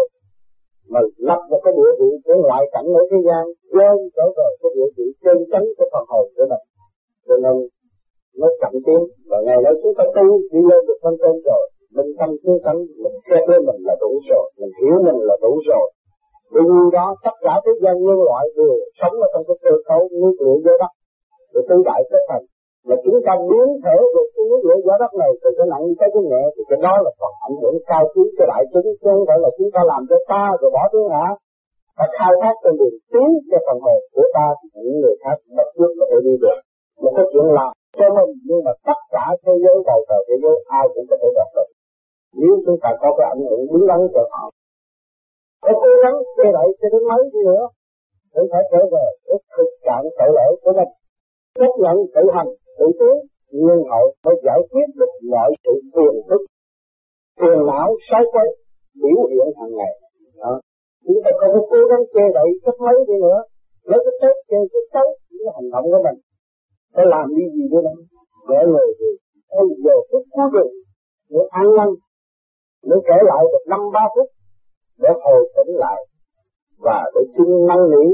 mà 0.92 1.00
lập 1.28 1.42
một 1.50 1.60
cái 1.64 1.74
địa 1.78 1.92
vị 2.00 2.10
của 2.24 2.36
ngoại 2.46 2.64
cảnh 2.74 2.88
ở 3.00 3.04
thế 3.10 3.18
gian, 3.28 3.44
quên 3.72 3.96
trở 4.16 4.26
về 4.38 4.50
cái 4.62 4.72
địa 4.76 4.90
vị 4.96 5.06
chân 5.24 5.38
chánh 5.52 5.68
của 5.78 5.88
phần 5.94 6.06
hồn 6.12 6.26
của 6.36 6.46
mình. 6.52 6.64
Cho 7.28 7.36
nên, 7.44 7.56
nó 8.40 8.48
chậm 8.62 8.74
tiến, 8.86 9.02
và 9.30 9.38
ngày 9.46 9.60
đó 9.66 9.72
chúng 9.82 9.94
ta 9.98 10.04
tu, 10.16 10.26
đi 10.52 10.62
lên 10.70 10.82
được 10.88 11.00
phân 11.04 11.16
trên 11.22 11.36
rồi 11.48 11.64
mình 11.96 12.10
tâm 12.20 12.30
chuyên 12.42 12.58
tâm 12.66 12.76
mình 13.04 13.18
xét 13.26 13.42
với 13.50 13.60
mình 13.68 13.80
là 13.88 13.96
đủ 14.04 14.12
rồi, 14.30 14.46
mình 14.60 14.74
hiểu 14.80 14.96
mình 15.08 15.20
là 15.30 15.36
đủ 15.46 15.54
rồi. 15.70 15.88
Vì 16.54 16.64
đó, 16.98 17.08
tất 17.26 17.36
cả 17.46 17.54
thế 17.64 17.72
gian 17.82 17.96
nhân 18.06 18.20
loại 18.28 18.44
đều 18.58 18.76
sống 19.00 19.16
ở 19.26 19.28
trong 19.34 19.44
cái 19.48 19.58
cơ 19.64 19.74
cấu 19.90 20.02
nguyên 20.18 20.34
liệu 20.40 20.56
dưới 20.64 20.78
đất. 20.82 20.92
Để 21.54 21.62
tứ 21.70 21.76
đại 21.90 22.02
kết 22.12 22.24
thành. 22.30 22.46
Mà 22.88 22.96
chúng 23.04 23.20
ta 23.26 23.34
biến 23.50 23.68
thể 23.84 23.96
được 24.16 24.28
cái 24.36 24.44
nguyên 24.48 24.64
liệu 24.68 24.80
giá 24.86 24.96
đất 25.04 25.12
này 25.22 25.32
từ 25.42 25.50
cái 25.58 25.68
nặng 25.72 25.86
tới 26.00 26.10
cái 26.14 26.24
nhẹ, 26.30 26.44
thì 26.54 26.62
cái 26.70 26.80
đó 26.86 26.94
là 27.06 27.12
phần 27.20 27.34
ảnh 27.48 27.58
hưởng 27.62 27.78
cao 27.90 28.04
quý 28.14 28.24
cho 28.38 28.46
đại 28.52 28.64
chúng, 28.72 28.88
chứ 29.02 29.08
không 29.14 29.26
phải 29.30 29.40
là 29.44 29.50
chúng 29.58 29.70
ta 29.76 29.82
làm 29.92 30.02
cho 30.10 30.18
ta 30.32 30.44
rồi 30.62 30.70
bỏ 30.76 30.84
tiếng 30.92 31.08
hả? 31.16 31.28
Và 31.98 32.06
khai 32.18 32.32
thác 32.42 32.56
trên 32.64 32.74
đường 32.80 32.98
tiến 33.12 33.30
cho 33.50 33.58
phần 33.66 33.78
hồn 33.86 34.00
của 34.16 34.28
ta 34.36 34.48
thì 34.60 34.68
những 34.86 35.00
người 35.02 35.16
khác 35.24 35.38
bất 35.58 35.68
cứ 35.76 35.86
có 36.00 36.06
thể 36.10 36.18
đi 36.28 36.34
được. 36.44 36.58
Một 37.02 37.14
cái 37.18 37.26
chuyện 37.32 37.48
làm 37.58 37.72
cho 38.00 38.08
mình, 38.18 38.32
nhưng 38.48 38.62
mà 38.66 38.74
tất 38.88 39.00
cả 39.14 39.26
thế 39.44 39.54
giới 39.64 39.76
đầu 39.90 40.00
trời 40.10 40.22
thế 40.28 40.36
giới, 40.44 40.56
ai 40.80 40.86
cũng 40.94 41.06
có 41.10 41.16
thể 41.22 41.30
đạt 41.38 41.50
được 41.56 41.70
nếu 42.40 42.54
chúng 42.66 42.80
ta 42.84 42.90
có 43.02 43.10
cái 43.18 43.28
ảnh 43.36 43.44
hưởng 43.50 43.64
đúng 43.72 43.88
đắn 43.88 44.00
cho 44.14 44.24
họ 44.32 44.44
có 45.64 45.72
cố 45.82 45.92
gắng 46.04 46.18
che 46.38 46.52
đậy 46.58 46.68
cho 46.80 46.88
đến 46.94 47.04
mấy 47.10 47.22
đi 47.34 47.40
nữa 47.46 47.64
cũng 48.34 48.48
phải 48.52 48.64
trở 48.72 48.82
về 48.94 49.06
cái 49.26 49.38
thực 49.58 49.70
trạng 49.86 50.04
tội 50.18 50.30
lỗi 50.38 50.52
của 50.64 50.74
mình 50.78 50.92
chấp 51.60 51.74
nhận 51.84 51.96
tự 52.16 52.24
hành, 52.36 52.50
tự 52.78 52.86
tiến, 53.00 53.16
nhưng 53.52 53.84
hậu 53.92 54.06
mới 54.24 54.36
giải 54.46 54.60
quyết 54.72 54.88
được 54.96 55.12
mọi 55.32 55.52
sự 55.64 55.74
phiền 55.94 56.14
phức, 56.30 56.42
phiền 57.40 57.60
não, 57.70 57.90
sai 58.12 58.22
quay 58.32 58.48
biểu 59.02 59.28
hiện 59.32 59.48
hàng 59.60 59.74
ngày 59.78 59.94
đó. 60.38 60.62
chúng 61.06 61.22
ta 61.24 61.32
không 61.40 61.54
có 61.54 61.62
cố 61.72 61.78
gắng 61.90 62.04
che 62.14 62.24
đậy 62.34 62.48
cách 62.64 62.80
mấy 62.80 62.96
đi 63.08 63.14
nữa, 63.22 63.40
lấy 63.84 64.00
cái 64.06 64.14
tốt 64.22 64.36
che 64.50 64.58
cái 64.72 64.82
xấu 64.94 65.08
cái 65.30 65.54
hành 65.56 65.70
động 65.74 65.86
của 65.92 66.02
mình 66.06 66.18
phải 66.94 67.06
làm 67.14 67.36
đi 67.36 67.44
gì 67.56 67.64
nữa 67.72 67.82
nó 67.86 67.92
để 68.50 68.60
người 68.72 68.88
thì 69.00 69.10
bây 69.58 69.68
giờ 69.84 69.96
phút 70.12 70.24
cuối 70.32 70.50
cùng 70.54 70.72
để 71.30 71.40
an 71.50 71.68
lành 71.78 71.94
mới 72.90 73.00
kể 73.08 73.18
lại 73.30 73.44
được 73.52 73.64
năm 73.68 73.80
ba 73.94 74.04
phút 74.16 74.28
để 75.02 75.10
hồi 75.24 75.50
tỉnh 75.56 75.76
lại 75.76 76.00
và 76.86 77.12
để 77.16 77.22
xin 77.38 77.48
năn 77.68 77.78
nỉ 77.92 78.06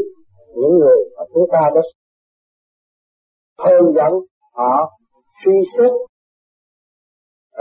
những 0.56 0.78
người 0.80 1.00
mà 1.18 1.24
chúng 1.34 1.48
ta 1.52 1.62
đã 1.76 1.82
hơn 3.64 3.94
dẫn 3.96 4.14
họ 4.54 4.74
suy 5.46 5.54
xét 5.78 5.92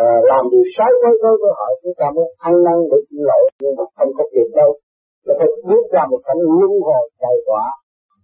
à, 0.04 0.06
làm 0.30 0.44
điều 0.52 0.66
sai 0.76 0.90
với 1.02 1.14
với 1.22 1.34
với 1.40 1.52
họ 1.58 1.68
chúng 1.82 1.96
ta 2.00 2.06
mới 2.16 2.26
ăn 2.48 2.54
năn 2.66 2.78
để 2.90 2.98
xin 3.08 3.20
lỗi. 3.28 3.42
Nhưng 3.60 3.74
mà 3.78 3.84
không 3.96 4.10
có 4.16 4.24
kịp 4.32 4.48
đâu. 4.60 4.70
Nó 5.26 5.34
phải 5.38 5.48
bước 5.68 5.84
ra 5.92 6.02
một 6.10 6.20
cảnh 6.26 6.40
luân 6.58 6.72
hồi 6.86 7.04
dài 7.20 7.36
quả 7.46 7.64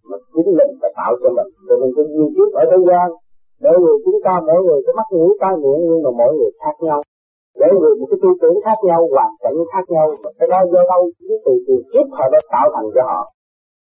mà 0.09 0.17
chính 0.33 0.49
mình 0.59 0.71
phải 0.81 0.93
tạo 0.99 1.13
cho 1.21 1.29
mình. 1.37 1.51
Rồi 1.67 1.77
mình 1.81 1.93
cái 1.97 2.05
duy 2.15 2.27
kiếp 2.35 2.49
ở 2.61 2.63
thế 2.71 2.79
gian 2.89 3.09
mỗi 3.65 3.77
người 3.83 3.97
chúng 4.05 4.19
ta 4.27 4.35
mỗi 4.49 4.61
người 4.67 4.81
có 4.87 4.93
mắt 4.99 5.09
mũi 5.19 5.31
tai 5.41 5.55
miệng 5.63 5.83
nhưng 5.89 6.03
mà 6.05 6.11
mỗi 6.21 6.33
người 6.37 6.53
khác 6.61 6.77
nhau 6.87 7.01
mỗi 7.61 7.73
người 7.79 7.93
một 7.99 8.07
cái 8.11 8.19
tư 8.23 8.31
tưởng 8.43 8.57
khác 8.65 8.79
nhau, 8.89 9.01
hoàn 9.15 9.31
cảnh 9.43 9.59
khác 9.73 9.85
nhau, 9.95 10.07
mà 10.23 10.31
cái 10.39 10.49
đó 10.53 10.59
do 10.73 10.81
đâu 10.93 11.03
chính 11.19 11.37
từ 11.45 11.53
từ 11.67 11.75
kiếp 11.91 12.07
họ 12.17 12.25
đã 12.35 12.41
tạo 12.53 12.67
thành 12.75 12.89
cho 12.95 13.03
họ. 13.11 13.21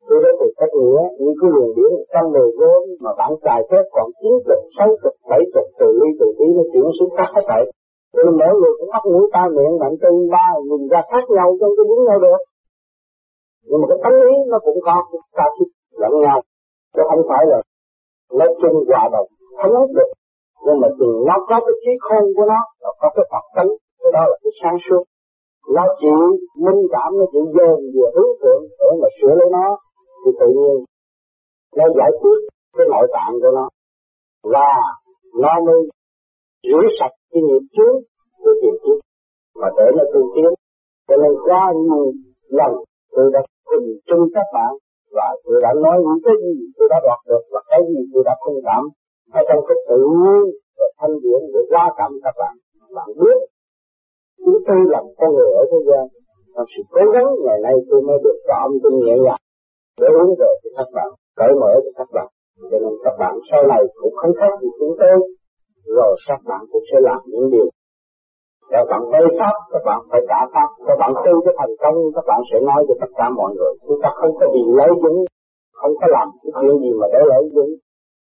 Tôi 0.07 0.19
đã 0.23 0.31
từ 0.39 0.47
cách 0.59 0.73
nghĩa 0.79 1.01
như 1.21 1.31
cái 1.39 1.49
luồng 1.53 1.71
điển 1.77 1.91
trăm 2.13 2.25
mười 2.33 2.49
vốn 2.59 2.81
mà 3.03 3.11
bạn 3.19 3.31
xài 3.43 3.61
phép 3.69 3.83
còn 3.95 4.07
chín 4.19 4.33
chục, 4.47 4.61
sáu 4.77 4.89
chục, 5.01 5.15
bảy 5.29 5.41
chục 5.53 5.67
từ 5.79 5.87
ly 5.99 6.09
từ 6.19 6.27
tí 6.37 6.47
nó 6.57 6.63
chuyển 6.71 6.87
xuống 6.97 7.11
khác 7.17 7.29
hết 7.35 7.45
vậy 7.53 7.65
nên 8.15 8.37
mỗi 8.39 8.53
người 8.59 8.73
cũng 8.77 8.89
mắc 8.93 9.03
mũi 9.13 9.25
ta 9.33 9.43
miệng 9.55 9.79
bạn 9.81 9.93
tư 10.01 10.11
ba, 10.31 10.47
nhìn 10.69 10.87
ra 10.91 11.01
khác 11.11 11.23
nhau 11.35 11.47
trong 11.59 11.71
cái 11.77 11.85
đúng 11.89 12.01
nhau 12.07 12.19
được. 12.25 12.41
Nhưng 13.67 13.81
mà 13.81 13.87
cái 13.89 13.99
tánh 14.03 14.17
lý 14.25 14.35
nó 14.51 14.59
cũng 14.65 14.79
có 14.87 14.95
cái 15.11 15.19
xa 15.35 15.45
xích 15.59 15.71
lẫn 16.01 16.13
nhau. 16.25 16.41
Chứ 16.95 17.01
không 17.09 17.21
phải 17.29 17.45
là 17.51 17.59
lấy 18.39 18.49
chung 18.61 18.77
hòa 18.87 19.09
đồng 19.13 19.27
thống 19.59 19.71
nhất 19.73 19.89
được 19.97 20.09
nhưng 20.65 20.79
mà 20.81 20.87
từ 20.99 21.09
nó 21.27 21.35
có 21.49 21.55
cái 21.65 21.75
trí 21.83 21.91
khôn 22.05 22.23
của 22.35 22.45
nó 22.51 22.59
nó 22.83 22.91
có 22.99 23.07
cái 23.15 23.25
tập 23.31 23.45
tánh 23.55 23.71
cái 23.99 24.11
đó 24.15 24.23
là 24.29 24.37
cái 24.43 24.51
sáng 24.61 24.77
suốt. 24.85 25.03
Nó 25.75 25.83
chịu 25.99 26.19
minh 26.63 26.81
cảm, 26.93 27.09
nó 27.19 27.25
chịu 27.31 27.45
dồn 27.55 27.77
vừa 27.95 28.09
hướng 28.15 28.33
thượng 28.41 28.63
để 28.79 28.89
mà 29.01 29.07
sửa 29.17 29.33
lấy 29.39 29.49
nó, 29.51 29.67
thì 30.21 30.31
tự 30.39 30.47
nhiên 30.57 30.75
nó 31.77 31.85
giải 31.97 32.11
quyết 32.21 32.39
cái 32.77 32.87
nội 32.91 33.07
tạng 33.13 33.33
của 33.41 33.51
nó. 33.57 33.69
Và 34.53 34.69
nó 35.43 35.53
mới 35.65 35.79
rửa 36.63 36.87
sạch 36.99 37.15
cái 37.31 37.41
nghiệp 37.47 37.63
trước 37.75 37.93
của 38.43 38.53
tiền 38.61 38.75
trước 38.83 38.99
mà 39.61 39.67
để 39.77 39.85
nó 39.97 40.03
tu 40.13 40.21
tiến. 40.35 40.51
Cho 41.07 41.15
nên 41.21 41.31
qua 41.45 41.73
nhiều 41.75 42.11
lần, 42.49 42.71
tôi 43.11 43.25
đã 43.33 43.41
cùng 43.65 43.87
chung 44.07 44.23
các 44.35 44.47
bạn 44.53 44.71
và 45.15 45.27
tôi 45.43 45.61
đã 45.61 45.71
nói 45.83 45.97
những 46.05 46.21
cái 46.25 46.33
gì 46.43 46.53
tôi 46.77 46.87
đã 46.91 46.97
đoạt 47.05 47.19
được 47.29 47.43
và 47.51 47.61
cái 47.69 47.79
gì 47.89 47.99
tôi 48.13 48.23
đã 48.25 48.33
không 48.39 48.55
cảm 48.65 48.83
ở 49.33 49.41
trong 49.47 49.61
cái 49.67 49.77
tự 49.89 49.99
nhiên 50.19 50.41
và 50.77 50.87
thanh 50.99 51.15
điển 51.23 51.39
để 51.53 51.59
ra 51.73 51.85
cảm 51.97 52.11
các 52.23 52.35
bạn 52.41 52.55
bạn 52.97 53.09
biết. 53.21 53.39
Chúng 54.45 54.59
tôi 54.67 54.79
làm 54.93 55.05
con 55.17 55.29
người 55.35 55.51
ở 55.61 55.63
thế 55.71 55.79
gian, 55.87 56.03
và 56.55 56.63
sự 56.71 56.81
cố 56.93 57.03
gắng 57.13 57.29
ngày 57.45 57.59
nay 57.65 57.75
tôi 57.89 58.01
mới 58.07 58.17
được 58.23 58.37
chọn 58.47 58.67
tôi 58.83 58.91
nhẹ 59.03 59.15
nhàng. 59.25 59.43
Để 60.01 60.07
hướng 60.15 60.31
về 60.39 60.51
cho 60.61 60.69
các 60.77 60.89
bạn, 60.95 61.09
cởi 61.39 61.51
mở 61.61 61.71
cho 61.83 61.91
các 61.99 62.09
bạn. 62.15 62.27
Cho 62.71 62.77
nên 62.83 62.93
các 63.03 63.15
bạn 63.21 63.33
sau 63.51 63.61
này 63.71 63.81
cũng 64.01 64.15
không 64.19 64.33
khác 64.39 64.51
gì 64.61 64.69
chúng 64.79 64.95
tôi. 64.99 65.15
Rồi 65.97 66.15
các 66.27 66.41
bạn 66.49 66.61
cũng 66.71 66.83
sẽ 66.89 66.97
làm 67.01 67.21
những 67.25 67.49
điều. 67.53 67.69
Các 68.71 68.85
bạn 68.89 69.01
vây 69.11 69.25
pháp 69.39 69.55
các 69.71 69.83
bạn 69.85 69.99
phải 70.11 70.21
trả 70.29 70.39
pháp 70.53 70.69
các 70.87 70.97
bạn 71.01 71.11
tu 71.25 71.33
cái 71.45 71.53
thành 71.57 71.75
công, 71.83 71.95
các 72.15 72.25
bạn 72.27 72.41
sẽ 72.49 72.57
nói 72.69 72.85
cho 72.87 72.93
tất 73.01 73.11
cả 73.17 73.29
mọi 73.39 73.51
người. 73.55 73.73
Chúng 73.87 73.99
ta 74.03 74.09
không 74.19 74.33
có 74.39 74.45
bị 74.53 74.63
lấy 74.79 74.89
dính 75.03 75.19
không 75.79 75.93
có 76.01 76.07
làm 76.15 76.27
cái 76.41 76.51
chuyện 76.61 76.75
gì 76.83 76.91
mà 76.99 77.07
để 77.13 77.19
lấy 77.31 77.43
dính 77.55 77.71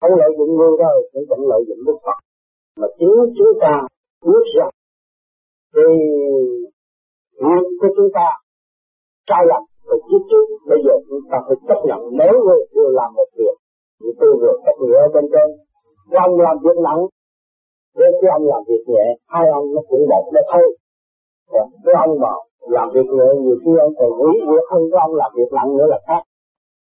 không 0.01 0.13
lợi 0.19 0.31
dụng 0.37 0.51
người 0.57 0.73
đâu 0.83 0.95
cũng 1.11 1.25
vẫn 1.29 1.39
lợi 1.51 1.61
dụng 1.67 1.81
đức 1.87 1.97
Phật. 2.05 2.19
Mà 2.79 2.87
chính 2.97 3.13
chúng 3.37 3.53
ta 3.61 3.73
biết 4.25 4.45
rằng, 4.57 4.73
thì 5.73 5.87
việc 7.45 7.63
của 7.79 7.89
chúng 7.97 8.09
ta 8.17 8.27
sai 9.29 9.43
lầm 9.49 9.63
và 9.87 9.95
chiếc 10.07 10.21
trước 10.29 10.45
bây 10.69 10.79
giờ 10.85 10.93
chúng 11.09 11.23
ta 11.31 11.37
phải 11.47 11.57
chấp 11.67 11.79
nhận 11.87 11.99
nếu 12.19 12.33
người 12.45 12.61
vừa 12.75 12.89
làm 12.99 13.09
một 13.17 13.29
việc. 13.37 13.55
Thì 13.99 14.09
tôi 14.19 14.31
vừa 14.41 14.55
cách 14.65 14.77
nghĩa 14.81 14.99
ở 15.05 15.07
bên 15.13 15.25
trên. 15.33 15.47
Ông 16.25 16.39
làm 16.47 16.57
việc 16.63 16.77
nặng 16.83 17.01
với 17.97 18.09
cái 18.21 18.29
ông 18.37 18.45
làm 18.51 18.61
việc 18.69 18.83
nhẹ, 18.87 19.07
hai 19.27 19.45
ông 19.57 19.65
nó 19.75 19.81
cũng 19.89 20.03
một 20.09 20.25
đó 20.33 20.41
thôi. 20.51 20.77
Còn 21.51 21.67
cái 21.85 21.95
ông 22.05 22.19
mà 22.23 22.33
làm 22.75 22.87
việc 22.95 23.07
nhẹ, 23.15 23.27
nhiều 23.43 23.57
khi 23.63 23.71
ông 23.85 23.93
còn 23.99 24.11
quý 24.21 24.31
việc 24.49 24.65
hơn 24.71 24.81
cái 24.91 24.99
ông 25.05 25.13
làm 25.21 25.31
việc 25.37 25.49
nặng 25.57 25.77
nữa 25.77 25.87
là 25.93 25.99
khác. 26.07 26.21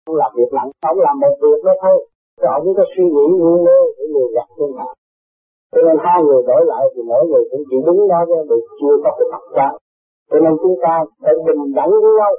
Ông 0.06 0.16
làm 0.16 0.30
việc 0.36 0.50
nặng, 0.52 0.70
ông 0.90 0.98
làm 1.06 1.20
một 1.20 1.34
việc 1.42 1.60
đó 1.64 1.72
thôi 1.82 2.08
chứ 2.38 2.46
ông 2.58 2.66
có 2.76 2.84
suy 2.92 3.04
nghĩ 3.14 3.26
ngu 3.38 3.54
mơ 3.66 3.78
để 3.96 4.04
lừa 4.14 4.28
gạt 4.34 4.48
thiên 4.56 4.70
hạ 4.78 4.88
cho 5.72 5.80
nên 5.86 5.96
hai 6.04 6.18
người 6.24 6.42
đổi 6.48 6.62
lại 6.70 6.84
thì 6.92 7.02
mỗi 7.10 7.22
người 7.28 7.42
cũng 7.50 7.62
chỉ 7.70 7.76
đúng 7.86 8.08
đó 8.08 8.20
chứ 8.28 8.34
được 8.50 8.64
chưa 8.80 8.94
có 9.04 9.10
cái 9.18 9.26
thật 9.32 9.44
ra 9.56 9.68
cho 10.30 10.38
nên 10.44 10.52
chúng 10.62 10.76
ta 10.82 11.04
phải 11.22 11.34
bình 11.46 11.74
đẳng 11.74 11.90
với 11.90 12.12
nhau 12.20 12.32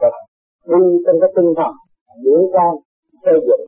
và 0.00 0.10
đi 0.70 0.82
trên 1.04 1.16
cái 1.20 1.30
tinh 1.36 1.50
thần 1.58 1.72
điển 2.24 2.40
quan 2.52 2.72
xây 3.24 3.38
dựng 3.46 3.66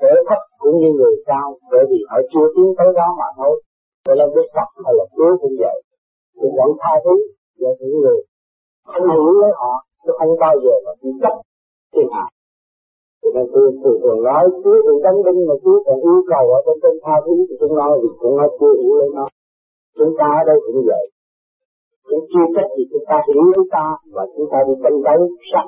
thể 0.00 0.12
thấp 0.28 0.40
cũng 0.58 0.76
như 0.80 0.90
người 0.98 1.14
cao. 1.26 1.48
Bởi 1.70 1.84
vì 1.90 1.98
họ 2.08 2.18
chưa 2.32 2.46
tiến 2.54 2.68
tới 2.78 2.88
đó 2.98 3.08
mà 3.20 3.28
thôi. 3.36 3.62
Cho 4.04 4.14
nên 4.18 4.28
đức 4.34 4.46
Phật 4.54 4.68
hay 4.84 4.94
là 4.98 5.04
Chúa 5.16 5.30
cũng 5.40 5.56
vậy. 5.62 5.76
Thì 6.38 6.48
vẫn 6.58 6.70
tha 6.80 6.92
thứ 7.04 7.14
cho 7.60 7.70
những 7.80 8.00
người 8.00 8.18
không 8.90 9.06
hiểu 9.10 9.32
với 9.40 9.52
họ, 9.60 9.72
chứ 10.04 10.10
không 10.18 10.32
bao 10.40 10.54
giờ 10.64 10.74
mà 10.84 10.92
đi 11.02 11.10
chấp 11.22 11.34
thiên 11.92 12.08
hạ 12.14 12.26
thì 13.24 13.30
nên 13.34 13.46
tôi 13.52 13.64
thường 13.82 13.98
thường 14.02 14.22
nói, 14.22 14.44
Chúa 14.64 14.76
bị 14.86 14.94
đánh 15.04 15.18
đinh 15.26 15.40
mà 15.48 15.54
Chúa 15.64 15.78
còn 15.86 15.96
yêu 16.08 16.20
cầu 16.32 16.44
ở 16.56 16.58
bên 16.66 16.76
trên 16.82 16.94
tha 17.04 17.16
thứ 17.26 17.34
thì 17.48 17.54
chúng 17.60 17.74
nói 17.80 17.90
thì 18.02 18.08
chúng 18.20 18.36
nói 18.36 18.48
chưa 18.58 18.72
hiểu 18.80 18.94
lấy 18.98 19.08
nó. 19.18 19.26
Chúng 19.98 20.12
ta 20.18 20.26
ở 20.40 20.42
đây 20.50 20.58
cũng 20.66 20.80
vậy. 20.90 21.04
Chúng 22.08 22.24
chưa 22.30 22.46
trách 22.54 22.70
gì 22.76 22.84
chúng 22.92 23.04
ta 23.08 23.16
hiểu 23.26 23.42
lấy 23.52 23.64
ta 23.74 23.86
và 24.14 24.24
chúng 24.36 24.46
ta 24.52 24.58
đi 24.66 24.74
tranh 24.82 25.02
đấu 25.06 25.20
sắc 25.52 25.66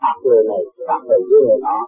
phạt 0.00 0.16
người 0.24 0.42
này, 0.50 0.62
phạt 0.88 1.00
người 1.06 1.20
với 1.28 1.40
người 1.46 1.58
nọ, 1.66 1.78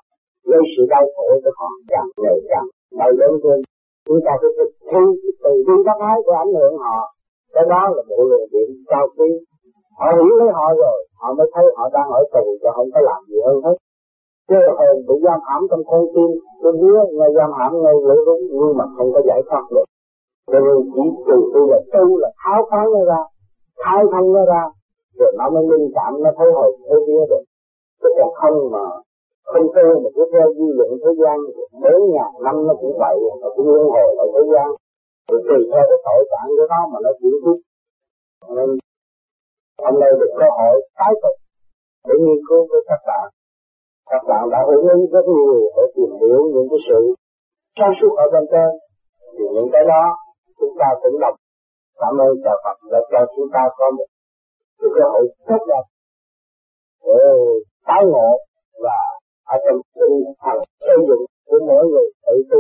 gây 0.50 0.62
sự 0.72 0.83
đau 0.92 1.05
khổ 1.14 1.27
cho 1.44 1.50
họ 1.59 1.68
càng 1.92 2.09
ngày 2.22 2.38
càng 2.50 2.66
đau 2.98 3.11
đến 3.20 3.31
hơn 3.44 3.61
chúng 4.07 4.20
ta 4.27 4.33
phải 4.40 4.50
thực 4.59 4.70
thi 4.90 5.05
từ 5.42 5.53
bi 5.66 5.77
bác 5.87 5.98
ái 6.11 6.16
của 6.24 6.37
ảnh 6.44 6.53
hưởng 6.59 6.74
họ. 6.85 6.98
Cái 7.55 7.64
đó 7.72 7.83
là 7.94 8.03
bộ 8.09 8.18
luồng 8.31 8.46
điện 8.53 8.68
cao 8.90 9.07
quý. 9.16 9.31
Họ 9.98 10.07
hiểu 10.16 10.37
lấy 10.38 10.48
họ 10.59 10.66
rồi, 10.83 10.98
họ 11.20 11.35
mới 11.35 11.46
thấy 11.55 11.64
họ 11.77 11.85
đang 11.94 12.09
ở 12.18 12.20
tù 12.33 12.44
và 12.62 12.70
không 12.77 12.88
có 12.94 13.00
làm 13.09 13.20
gì 13.29 13.38
hơn 13.46 13.57
hết 13.64 13.77
chứ 14.48 14.59
hồn 14.78 14.96
bị 15.09 15.14
giam 15.24 15.40
hãm 15.48 15.61
trong 15.70 15.83
con 15.90 16.02
tim 16.14 16.30
cái 16.62 16.72
vía 16.80 17.00
ngay 17.18 17.30
giam 17.37 17.50
hãm 17.59 17.72
ngay 17.83 17.96
lỗ 18.09 18.16
đúng 18.26 18.42
nhưng 18.59 18.76
mà 18.78 18.85
không 18.96 19.09
có 19.14 19.20
giải 19.28 19.40
thoát 19.48 19.64
được. 19.74 19.87
Cho 20.52 20.61
nên 20.66 20.76
chỉ 20.94 21.04
từ 21.26 21.37
từ 21.54 21.61
là 21.72 21.80
tu 21.92 22.18
là 22.22 22.30
tháo 22.42 22.61
phán 22.70 22.87
nó 22.94 23.04
ra 23.11 23.22
thay 23.83 24.02
thông 24.12 24.33
nó 24.33 24.42
ra, 24.52 24.62
rồi 25.18 25.33
nó 25.38 25.50
mới 25.54 25.64
linh 25.70 25.88
cảm, 25.94 26.12
nó 26.22 26.30
thấy 26.38 26.48
hồn 26.57 26.72
thấy 26.88 26.98
vía 27.07 27.22
được. 27.30 27.44
Chứ 28.00 28.09
còn 28.18 28.30
không 28.40 28.57
mà, 28.74 28.87
không 29.50 29.66
tu 29.74 29.87
mà 30.02 30.09
cứ 30.14 30.22
theo 30.33 30.46
di 30.59 30.68
luận 30.78 30.90
thế 31.02 31.11
gian, 31.20 31.37
mấy 31.83 31.98
ngàn 32.14 32.30
năm 32.44 32.66
nó 32.66 32.74
cũng 32.80 32.94
vậy, 32.98 33.16
nó 33.42 33.48
cũng 33.57 33.68
luân 33.68 33.87
hồi 33.94 34.11
ở 34.24 34.26
thế 34.35 34.42
gian. 34.52 34.68
Rồi 35.30 35.40
tùy 35.48 35.61
theo 35.72 35.85
cái 35.90 35.98
tội 36.07 36.20
trạng 36.30 36.48
của 36.57 36.66
nó 36.72 36.80
mà 36.92 36.98
nó 37.04 37.11
chuyển 37.20 37.35
tiếp. 37.44 37.59
Nên 38.57 38.68
hôm 39.85 39.94
nay 40.00 40.11
được 40.20 40.33
cơ 40.40 40.46
hội 40.59 40.76
tái 40.98 41.12
tục 41.22 41.37
để 42.07 42.14
nghiên 42.24 42.40
cứu 42.48 42.61
với 42.70 42.80
các 42.88 43.00
bạn 43.09 43.26
các 44.10 44.22
bạn 44.28 44.42
đã 44.52 44.58
hưởng 44.68 44.86
ứng 44.94 45.02
rất 45.14 45.24
nhiều 45.34 45.58
để 45.76 45.84
tìm 45.96 46.10
hiểu 46.20 46.40
những 46.54 46.68
cái 46.70 46.80
sự 46.88 47.00
sáng 47.78 47.92
suốt 47.98 48.12
ở 48.22 48.26
bên 48.32 48.44
trên. 48.52 48.70
Thì 49.36 49.44
những 49.54 49.68
cái 49.72 49.84
đó 49.92 50.02
chúng 50.58 50.74
ta 50.80 50.88
cũng 51.02 51.20
đọc. 51.20 51.34
Cảm 52.02 52.14
ơn 52.26 52.32
trời 52.44 52.56
Phật 52.64 52.76
đã 52.92 53.00
cho 53.10 53.20
chúng 53.36 53.48
ta 53.54 53.62
có 53.78 53.86
một 53.96 54.06
cái 54.78 54.90
cơ 54.94 55.04
hội 55.12 55.24
tốt 55.48 55.62
đẹp 55.70 55.84
để 57.04 57.18
tái 57.86 58.02
ngộ 58.12 58.30
và 58.84 58.98
ở 59.54 59.56
trong 59.64 59.80
tinh 59.98 60.16
thần 60.42 60.56
xây 60.86 60.98
dựng 61.08 61.24
của 61.46 61.58
mỗi 61.68 61.84
người 61.90 62.06
tự 62.26 62.34
tu 62.50 62.58